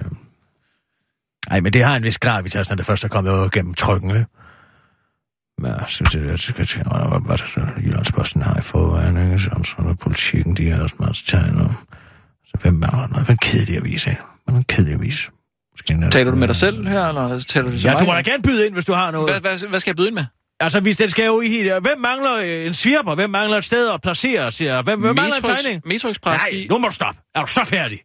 [1.49, 4.25] Nej, men det har en vis gravitas, når det først er kommet gennem trykken, ikke?
[5.57, 6.89] Men jeg synes, det er, skal tænke,
[7.25, 9.39] hvad det så Jyllandsposten har i forvejen, ikke?
[9.39, 11.75] Så, så er politikken, de har også meget tegn om.
[12.45, 13.25] Så hvem mangler noget?
[13.25, 14.21] Hvad en kedelig avis, ikke?
[14.45, 15.29] Hvad en kedelig avis?
[15.73, 17.99] Måske en, Taler du med dig selv her, eller taler du til Ja, mig?
[17.99, 19.29] du må da gerne byde ind, hvis du har noget.
[19.31, 20.25] Hvad, hvad, hvad skal jeg byde ind med?
[20.59, 21.71] Altså, hvis den skal jo i helt...
[21.81, 23.15] Hvem mangler en svirper?
[23.15, 24.51] Hvem mangler et sted at placere?
[24.51, 24.81] Siger jeg.
[24.81, 25.81] Hvem, hvem mangler en tegning?
[25.85, 27.21] Metro Express, Nej, nu må du stoppe.
[27.35, 27.99] Er du så færdig?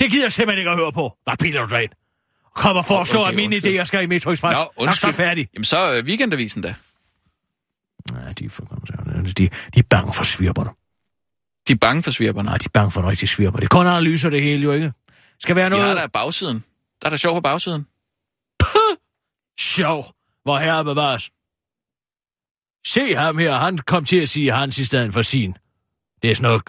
[0.00, 1.12] Det gider jeg simpelthen ikke at høre på.
[1.24, 1.90] Hvad biler du dig ind?
[2.54, 3.80] Kom og foreslå, Okay, at mine undskyld.
[3.80, 4.54] idéer skal i Metro Express.
[4.54, 5.12] Nå, er du så undskyld.
[5.12, 5.48] færdig?
[5.54, 6.74] Jamen, så øh, weekendavisen da.
[8.12, 8.64] Nej, de er, for,
[9.24, 9.48] de, de
[9.78, 10.70] er bange for svirperne.
[11.68, 12.46] De er bange for svirperne.
[12.46, 13.58] Nej, de er bange for en rigtig svirper.
[13.58, 14.92] Det er kun analyser det hele jo, ikke?
[15.42, 16.64] Skal være noget har der bagsiden.
[17.02, 17.86] Der er der sjov på bagsiden.
[19.60, 21.30] sjov, hvor herre bevares.
[22.86, 25.56] Se ham her, han kom til at sige hans i stedet for sin.
[26.22, 26.62] Det er sådan noget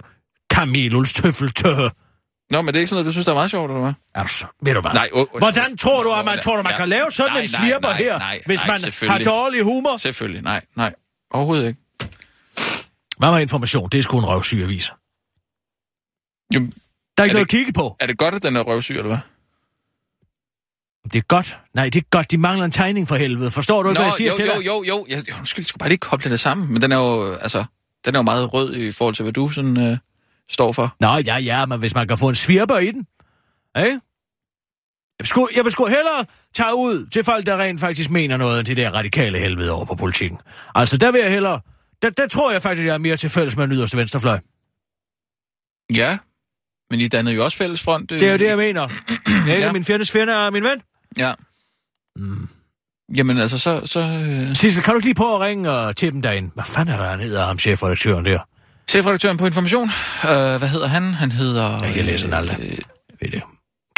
[0.49, 1.89] kameluls tøffeltø.
[2.49, 3.93] Nå, men det er ikke sådan noget, du synes, der er meget sjovt, eller hvad?
[4.15, 4.45] Er du så?
[4.63, 4.93] Ved du hvad?
[4.93, 6.77] Nej, oh, oh, Hvordan tror du, at man, tror du, man ja.
[6.77, 9.63] kan lave sådan Nej, en nej, svirper nej, her, nej, hvis nej, man har dårlig
[9.63, 9.97] humor?
[9.97, 10.93] Selvfølgelig, nej, nej.
[11.31, 11.79] Overhovedet ikke.
[13.17, 13.89] Hvad med information?
[13.89, 14.91] Det er sgu en røvsyg avis.
[16.53, 16.73] Jamen,
[17.17, 17.95] Der er ikke Er noget at kigge på.
[17.99, 19.17] er det godt, at den er røvsyg, eller hvad?
[21.03, 21.57] Det er godt.
[21.73, 22.31] Nej, det er godt.
[22.31, 23.51] De mangler en tegning for helvede.
[23.51, 24.65] Forstår du ikke, Nå, hvad jeg siger jo, til jo, dig?
[24.65, 25.05] jo, jo.
[25.09, 26.73] Jeg, jo, undskyld, jeg skulle bare lige koble det sammen.
[26.73, 27.65] Men den er jo, altså,
[28.05, 29.97] den er jo meget rød i forhold til, hvad du sådan øh,
[30.49, 30.95] står for.
[30.99, 32.99] Nå, ja, ja, men hvis man kan få en svirper i den.
[33.77, 33.99] Ikke?
[35.19, 38.37] Jeg vil, sgu, jeg vil sgu hellere tage ud til folk, der rent faktisk mener
[38.37, 40.39] noget, end til det der radikale helvede over på politikken.
[40.75, 41.59] Altså, der vil jeg hellere...
[42.01, 44.39] Der, der tror jeg faktisk, jeg er mere til fælles med den yderste venstrefløj.
[45.95, 46.17] Ja,
[46.91, 48.09] men I dannede jo også fælles front.
[48.09, 48.87] Det er jo det, jeg mener.
[49.47, 49.71] Jeg er Ja.
[49.71, 50.81] min fjendes fjende er min ven.
[51.17, 51.33] Ja.
[52.15, 52.47] Mm.
[53.15, 53.81] Jamen altså, så...
[53.85, 54.55] så øh...
[54.55, 56.49] Sissel, kan du ikke lige prøve at ringe og til dem derinde?
[56.53, 58.39] Hvad fanden er der, han hedder, ham chefredaktøren der?
[58.89, 59.89] Chefredaktøren på Information.
[60.23, 61.03] Øh, hvad hedder han?
[61.13, 61.79] Han hedder...
[61.83, 62.57] Jeg kan læse den aldrig.
[62.59, 62.77] Øh,
[63.21, 63.41] Ved det.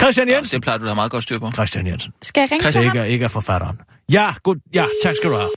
[0.02, 0.56] Christian Jensen.
[0.56, 1.52] det plejer du da meget godt styr på.
[1.52, 2.14] Christian Jensen.
[2.22, 2.98] Skal jeg ringe Det til er ham?
[2.98, 3.82] ikke, ikke er forfatteren.
[4.12, 5.50] Ja, god, ja, tak skal du have.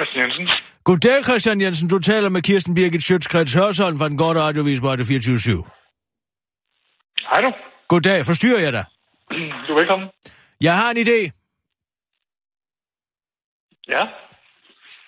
[0.00, 0.48] Christian Jensen.
[0.84, 1.88] Goddag, Christian Jensen.
[1.88, 5.64] Du taler med Kirsten Birgit Schøtzgrads Hørsholm fra den korte radiovis på Radio 24
[7.30, 7.52] Hej du.
[7.88, 8.84] Goddag, forstyrrer jeg dig?
[9.66, 10.08] Du er velkommen.
[10.60, 11.20] Jeg har en idé.
[13.88, 14.04] Ja.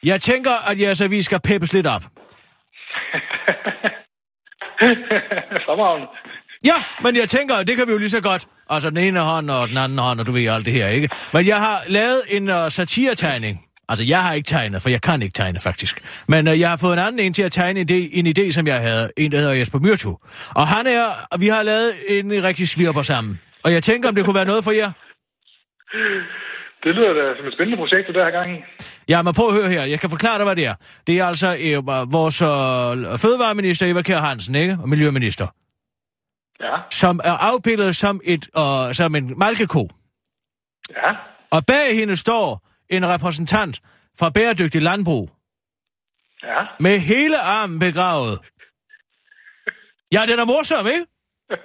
[0.04, 2.02] Jeg tænker, at jeres avis skal peppes lidt op.
[5.66, 6.08] Fremragende.
[6.64, 8.46] Ja, men jeg tænker, at det kan vi jo lige så godt.
[8.70, 11.08] Altså den ene hånd og den anden hånd, og du ved alt det her, ikke?
[11.32, 13.71] Men jeg har lavet en uh, satiretegning.
[13.88, 16.24] Altså, jeg har ikke tegnet, for jeg kan ikke tegne, faktisk.
[16.28, 18.52] Men uh, jeg har fået en anden en til at tegne en idé, en idé,
[18.52, 19.10] som jeg havde.
[19.16, 20.16] En, der hedder Jesper Myrtu.
[20.54, 21.04] Og han er...
[21.30, 23.40] og Vi har lavet en rigtig svirper sammen.
[23.64, 24.90] Og jeg tænker, om det kunne være noget for jer.
[26.84, 28.50] Det lyder da som et spændende projekt, det der gang.
[29.08, 29.84] Ja, men prøv at høre her.
[29.84, 30.74] Jeg kan forklare dig, hvad det er.
[31.06, 34.78] Det er altså øh, vores øh, fødevareminister Eva Kjær Hansen, ikke?
[34.82, 35.46] Og miljøminister.
[36.60, 36.76] Ja.
[36.90, 39.88] Som er afbildet som, et, øh, som en malkeko.
[40.90, 41.10] Ja.
[41.50, 43.80] Og bag hende står en repræsentant
[44.18, 45.30] fra Bæredygtig Landbrug.
[46.42, 46.60] Ja.
[46.80, 48.38] Med hele armen begravet.
[50.14, 51.06] Ja, den er morsom, ikke?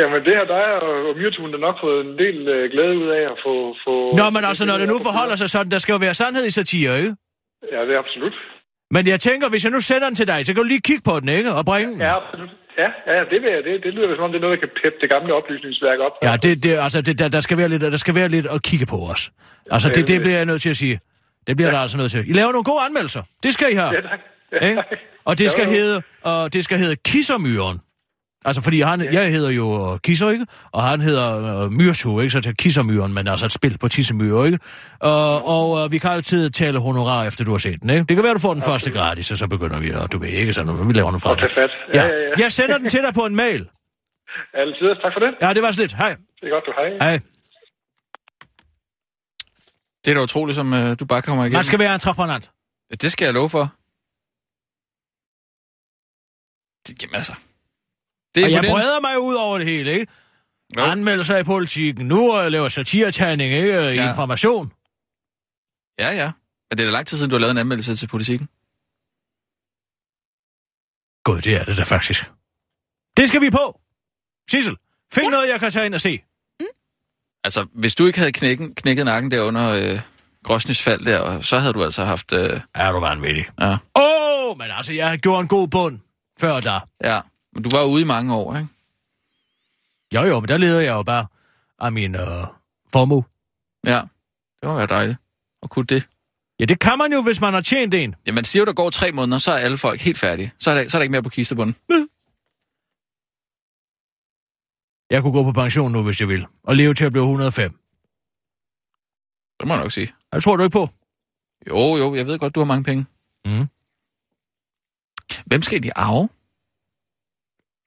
[0.00, 3.08] Jamen det har dig og, og Myrtun da nok fået en del øh, glæde ud
[3.08, 3.76] af at få...
[3.84, 6.46] få Nå, men altså, når det nu forholder sig sådan, der skal jo være sandhed
[6.46, 7.14] i satire, ikke?
[7.72, 8.34] Ja, det er absolut.
[8.90, 11.02] Men jeg tænker, hvis jeg nu sender den til dig, så kan du lige kigge
[11.10, 11.52] på den, ikke?
[11.54, 12.00] Og bringe den.
[12.00, 12.50] Ja, absolut.
[12.78, 14.72] Ja, ja, det, vil jeg, det, det lyder som om, det er noget, der kan
[14.82, 16.12] peppe det gamle oplysningsværk op.
[16.22, 18.62] Ja, det, det, altså, det, der, der, skal være lidt, der skal være lidt at
[18.62, 19.32] kigge på os.
[19.70, 21.00] Altså, det, det bliver jeg nødt til at sige.
[21.46, 21.74] Det bliver ja.
[21.74, 22.30] der altså nødt til.
[22.30, 23.22] I laver nogle gode anmeldelser.
[23.42, 23.90] Det skal I have.
[23.94, 24.20] Ja, tak.
[24.52, 24.84] Ja, tak.
[25.24, 25.76] Og det skal Jo, jo.
[25.76, 27.78] hedde, og det skal hedde Kissermyren.
[28.44, 30.46] Altså, fordi han, jeg hedder jo øh, Kisser, ikke?
[30.72, 32.30] Og han hedder uh, Myrto, ikke?
[32.30, 34.58] Så det er Kissermyren, men altså et spil på Tissemyre, ikke?
[35.04, 38.04] Uh, og uh, vi kan altid tale honorar, efter du har set den, ikke?
[38.08, 40.28] Det kan være, du får den første gratis, og så begynder vi, og du ved
[40.28, 41.70] ikke, så nu, vi laver den fra Og fat.
[41.94, 42.30] Ja, ja, ja.
[42.38, 43.60] Jeg sender den til dig på en mail.
[44.62, 44.88] Altid.
[45.02, 45.34] Tak for det.
[45.42, 45.92] Ja, det var slet.
[45.92, 46.16] Hej.
[46.40, 47.10] Det er godt, du hej.
[47.10, 47.20] Hej.
[50.04, 51.56] Det er da utroligt, som øh, du bare kommer igennem.
[51.56, 52.50] Man skal være entreprenant.
[52.90, 53.64] Ja, Det skal jeg love for.
[56.86, 57.34] Det, jamen altså.
[58.34, 60.12] Det Og jeg breder mig ud over det hele, ikke?
[60.76, 60.82] Jo.
[60.82, 62.06] Anmeldelser i politikken.
[62.06, 63.72] Nu og laver satiretagning, ikke?
[63.72, 64.08] Ja.
[64.08, 64.72] information.
[65.98, 66.30] Ja, ja.
[66.70, 68.48] Men det er da lang tid siden, du har lavet en anmeldelse til politikken.
[71.24, 72.30] Gud, det er det da faktisk.
[73.16, 73.80] Det skal vi på.
[74.50, 74.76] Sissel,
[75.14, 75.30] find ja.
[75.30, 76.22] noget, jeg kan tage ind og se.
[77.44, 80.00] Altså, hvis du ikke havde knækken, knækket nakken der under øh,
[80.44, 82.32] Grosnys fald der, så havde du altså haft...
[82.32, 83.46] Øh, Er du vanvittig?
[83.60, 86.00] ja, Åh, oh, men altså, jeg har gjort en god bund
[86.40, 86.88] før der.
[87.04, 87.20] ja.
[87.56, 88.68] Du var ude i mange år, ikke?
[90.14, 91.26] Jo, jo, men der leder jeg jo bare
[91.78, 92.46] af min øh,
[92.92, 93.24] formue.
[93.86, 94.00] Ja,
[94.60, 95.18] det må være dejligt
[95.62, 96.08] at kunne det.
[96.60, 98.14] Ja, det kan man jo, hvis man har tjent en.
[98.26, 100.52] Ja, man siger jo, der går tre måneder, så er alle folk helt færdige.
[100.58, 101.76] Så er der, så er der ikke mere på kistebunden.
[105.10, 106.46] Jeg kunne gå på pension nu, hvis jeg vil.
[106.62, 107.78] Og leve til at blive 105.
[109.60, 110.12] Det må jeg nok sige.
[110.32, 110.88] Jeg tror du ikke på.
[111.68, 113.06] Jo, jo, jeg ved godt, du har mange penge.
[113.44, 113.66] Mm.
[115.46, 116.28] Hvem skal de arve?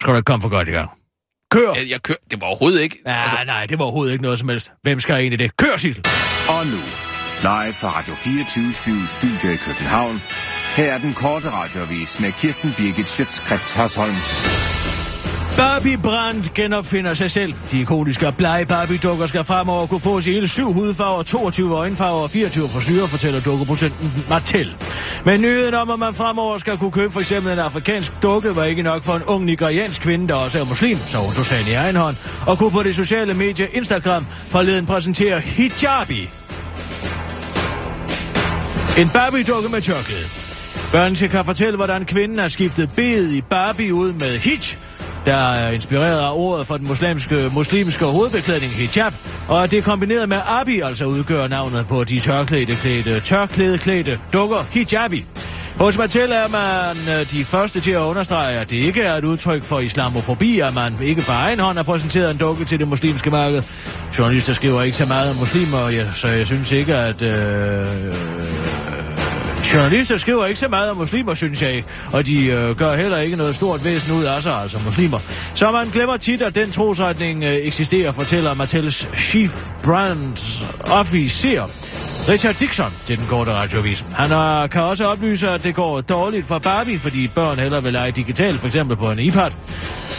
[0.01, 0.89] Skal du ikke komme for godt i gang?
[1.51, 1.73] Kør!
[1.73, 2.17] Jeg, jeg kører...
[2.31, 2.97] Det var overhovedet ikke...
[3.05, 3.45] Ja, altså...
[3.45, 4.71] nej, det var overhovedet ikke noget som helst.
[4.81, 5.57] Hvem skal egentlig det?
[5.57, 6.05] Kør, Sissel!
[6.49, 6.79] Og nu,
[7.41, 10.21] live fra Radio 24 Studio i København.
[10.75, 14.15] Her er den korte radiovis med Kirsten Birgit Schøtzgrads Hasholm.
[15.57, 17.53] Barbie Brand genopfinder sig selv.
[17.71, 22.29] De ikoniske blege Barbie-dukker skal fremover kunne fås i hele syv hudfarver, 22 øjenfarver og
[22.29, 24.75] 24 frisyrer, fortæller dukkeprocenten Mattel.
[25.25, 28.63] Men nyheden om, at man fremover skal kunne købe for eksempel en afrikansk dukke, var
[28.63, 31.67] ikke nok for en ung nigeriansk kvinde, der også er muslim, så hun tog sagen
[31.67, 32.15] i egen hånd,
[32.47, 36.29] og kunne på det sociale medie Instagram forleden præsentere hijabi.
[38.97, 40.25] En Barbie-dukke med tørklæde.
[40.91, 44.94] Børnene kan fortælle, hvordan kvinden har skiftet bed i Barbie ud med hijab,
[45.25, 49.13] der er inspireret af ordet for den muslimske, muslimske hovedbeklædning hijab,
[49.47, 55.25] og det det kombineret med abi altså udgør navnet på de tørklædeklædte, tørklædeklædte dukker hijabi.
[55.75, 59.23] Hos Mattel er man øh, de første til at understrege, at det ikke er et
[59.23, 62.87] udtryk for islamofobi, at man ikke for egen hånd har præsenteret en dukke til det
[62.87, 63.63] muslimske marked.
[64.19, 67.21] Journalister skriver ikke så meget om muslimer, ja, så jeg synes ikke, at...
[67.21, 68.94] Øh,
[69.73, 73.17] Journalister skriver ikke så meget om muslimer, synes jeg ikke, og de øh, gør heller
[73.17, 75.19] ikke noget stort væsen ud af sig, altså muslimer.
[75.53, 80.37] Så man glemmer tit, at den trosretning øh, eksisterer, fortæller Mattels chief brand
[80.91, 81.69] officer.
[82.29, 84.05] Richard Dixon til den korte radiovis.
[84.13, 87.93] Han er, kan også oplyse, at det går dårligt for Barbie, fordi børn hellere vil
[87.93, 89.51] lege digitalt, for eksempel på en iPad.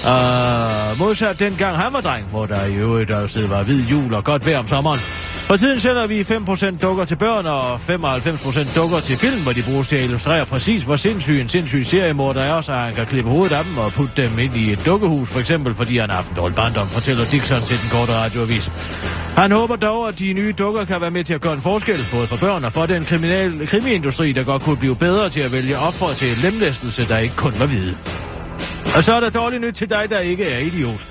[0.05, 4.25] Uh, modsat dengang han var dreng, hvor der i øvrigt altid var hvid jul og
[4.25, 5.01] godt vejr om sommeren.
[5.47, 9.63] For tiden sender vi 5% dukker til børn og 95% dukker til film, hvor de
[9.63, 13.31] bruges til at illustrere præcis, hvor sindssyg en sindssyg seriemorder er, så han kan klippe
[13.31, 16.17] hovedet af dem og putte dem ind i et dukkehus, for eksempel fordi han har
[16.17, 18.73] haft en dårlig barndom, fortæller Dixon til den korte radioavis.
[19.37, 22.07] Han håber dog, at de nye dukker kan være med til at gøre en forskel,
[22.13, 25.53] både for børn og for den kriminelle krimiindustri, der godt kunne blive bedre til at
[25.53, 27.97] vælge ofre til en lemlæstelse, der ikke kun var hvide.
[28.97, 31.07] Og så er der dårligt nyt til dig, der ikke er idiot.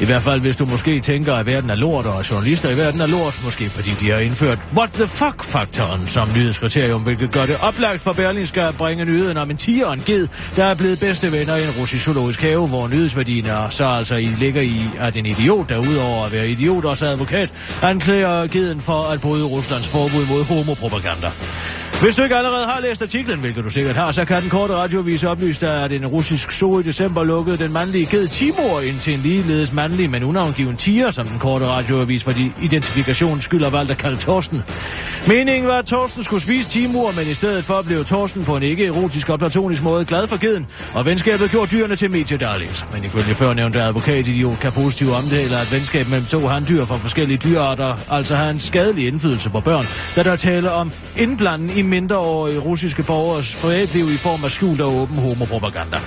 [0.00, 3.00] I hvert fald, hvis du måske tænker, at verden er lort, og journalister i verden
[3.00, 7.56] er lort, måske fordi de har indført what the fuck-faktoren som nyhedskriterium, hvilket gør det
[7.62, 11.00] oplagt for Berlingske at bringe nyheden om en tiger og en ged, der er blevet
[11.00, 14.82] bedste venner i en russisk zoologisk have, hvor nyhedsværdien er så altså i ligger i,
[14.98, 17.50] at en idiot, der udover at være idiot også advokat,
[17.82, 21.30] anklager geden for at bryde Ruslands forbud mod homopropaganda.
[22.00, 24.74] Hvis du ikke allerede har læst artiklen, hvilket du sikkert har, så kan den korte
[24.74, 28.98] radiovis oplyse dig, at en russisk zoo i december lukkede den mandlige ged Timur ind
[28.98, 32.52] til en ligeledes mandlig, men unavngiven tiger, som den korte radioavis for de
[33.02, 34.62] skylder skyld valgt at kalde Torsten.
[35.26, 38.62] Meningen var, at Torsten skulle spise Timur, men i stedet for blev Torsten på en
[38.62, 42.86] ikke-erotisk og platonisk måde glad for geden, og venskabet gjorde dyrene til mediedarlings.
[42.92, 47.96] Men ifølge førnævnte advokatidiot kan positivt omtale, at venskab mellem to handdyr fra forskellige dyrearter
[48.10, 53.02] altså har en skadelig indflydelse på børn, da der taler om indblanden i mindreårige russiske
[53.02, 55.98] borgers forældliv i form af skjult og åben homopropaganda.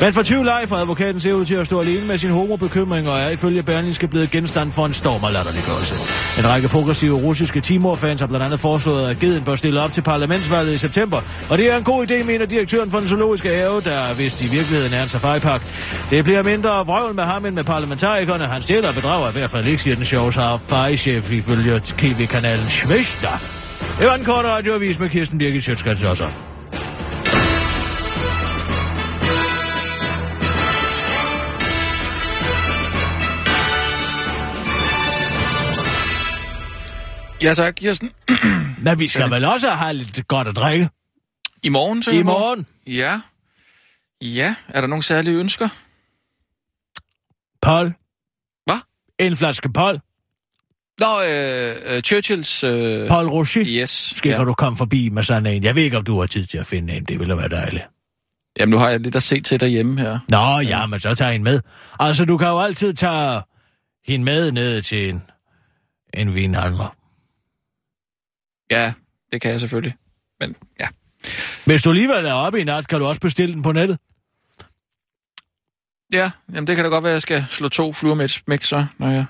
[0.00, 3.08] Men for tvivl ej, for advokaten ser ud til at stå alene med sin homobekymring
[3.08, 5.94] og er ifølge Berlingske blevet genstand for en storm og latterliggørelse.
[6.38, 10.02] En række progressive russiske Timor-fans har blandt andet foreslået, at geden bør stille op til
[10.02, 11.20] parlamentsvalget i september.
[11.50, 14.46] Og det er en god idé, mener direktøren for den zoologiske have, der hvis i
[14.46, 15.62] virkeligheden er en safari-park.
[16.10, 18.44] Det bliver mindre vrøvl med ham end med parlamentarikerne.
[18.44, 23.28] Han stjæler og bedrager i hvert fald ikke, siger den shows safari-chef ifølge tv-kanalen Svesta.
[23.98, 26.53] Det var en kort radioavis med Kirsten Birgit Sjøtskrets også.
[37.44, 38.10] Ja tak, Kirsten.
[38.84, 40.88] Men vi skal vel også have lidt godt at drikke?
[41.62, 42.10] I morgen, så?
[42.10, 42.66] I morgen?
[42.86, 43.20] Ja.
[44.22, 45.68] Ja, er der nogle særlige ønsker?
[47.62, 47.94] Pol.
[48.66, 48.80] Hvad?
[49.18, 50.00] En flaske pol.
[51.00, 52.64] Nå, øh, øh, Churchills...
[52.64, 53.64] Øh, Paul Rocher?
[53.66, 54.12] Yes.
[54.16, 54.38] Skal ja.
[54.38, 54.44] ja.
[54.44, 55.64] du komme forbi med sådan en?
[55.64, 57.04] Jeg ved ikke, om du har tid til at finde en.
[57.04, 57.84] Det ville være dejligt.
[58.58, 60.18] Jamen, nu har jeg lidt at se til derhjemme her.
[60.28, 61.60] Nå, ja, men så tag en med.
[62.00, 63.42] Altså, du kan jo altid tage
[64.06, 65.22] hende med ned til en,
[66.14, 67.03] en vinhandler.
[68.70, 68.92] Ja,
[69.32, 69.94] det kan jeg selvfølgelig.
[70.40, 70.88] Men ja.
[71.66, 73.98] Hvis du alligevel er oppe i nat, kan du også bestille den på nettet.
[76.12, 78.30] Ja, jamen det kan da godt være, at jeg skal slå to fluer med et
[78.30, 79.26] smæk, så, når jeg,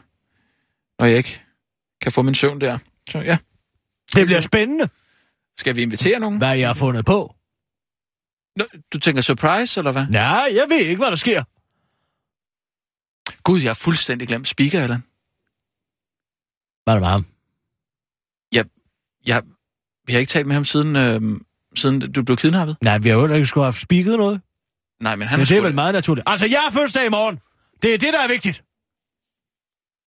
[0.98, 1.42] når jeg ikke
[2.00, 2.78] kan få min søvn der.
[3.10, 3.38] Så ja.
[4.14, 4.88] Det bliver spændende.
[5.58, 6.38] Skal vi invitere nogen?
[6.38, 7.34] Hvad jeg har fundet på.
[8.56, 10.06] Nå, du tænker surprise, eller hvad?
[10.06, 11.44] Nej, jeg ved ikke, hvad der sker.
[13.42, 15.02] Gud, jeg har fuldstændig glemt speaker, Allan.
[16.84, 17.26] Hvad er der med ham?
[19.28, 19.42] Jeg, jeg,
[20.06, 21.20] vi har ikke talt med ham siden, øh,
[21.76, 22.76] siden du blev kidnappet.
[22.82, 24.40] Nej, vi har jo ikke skulle have spiket noget.
[25.02, 26.28] Nej, men han Men er det er vel meget naturligt.
[26.30, 27.38] Altså, jeg har fødselsdag i morgen.
[27.82, 28.63] Det er det, der er vigtigt.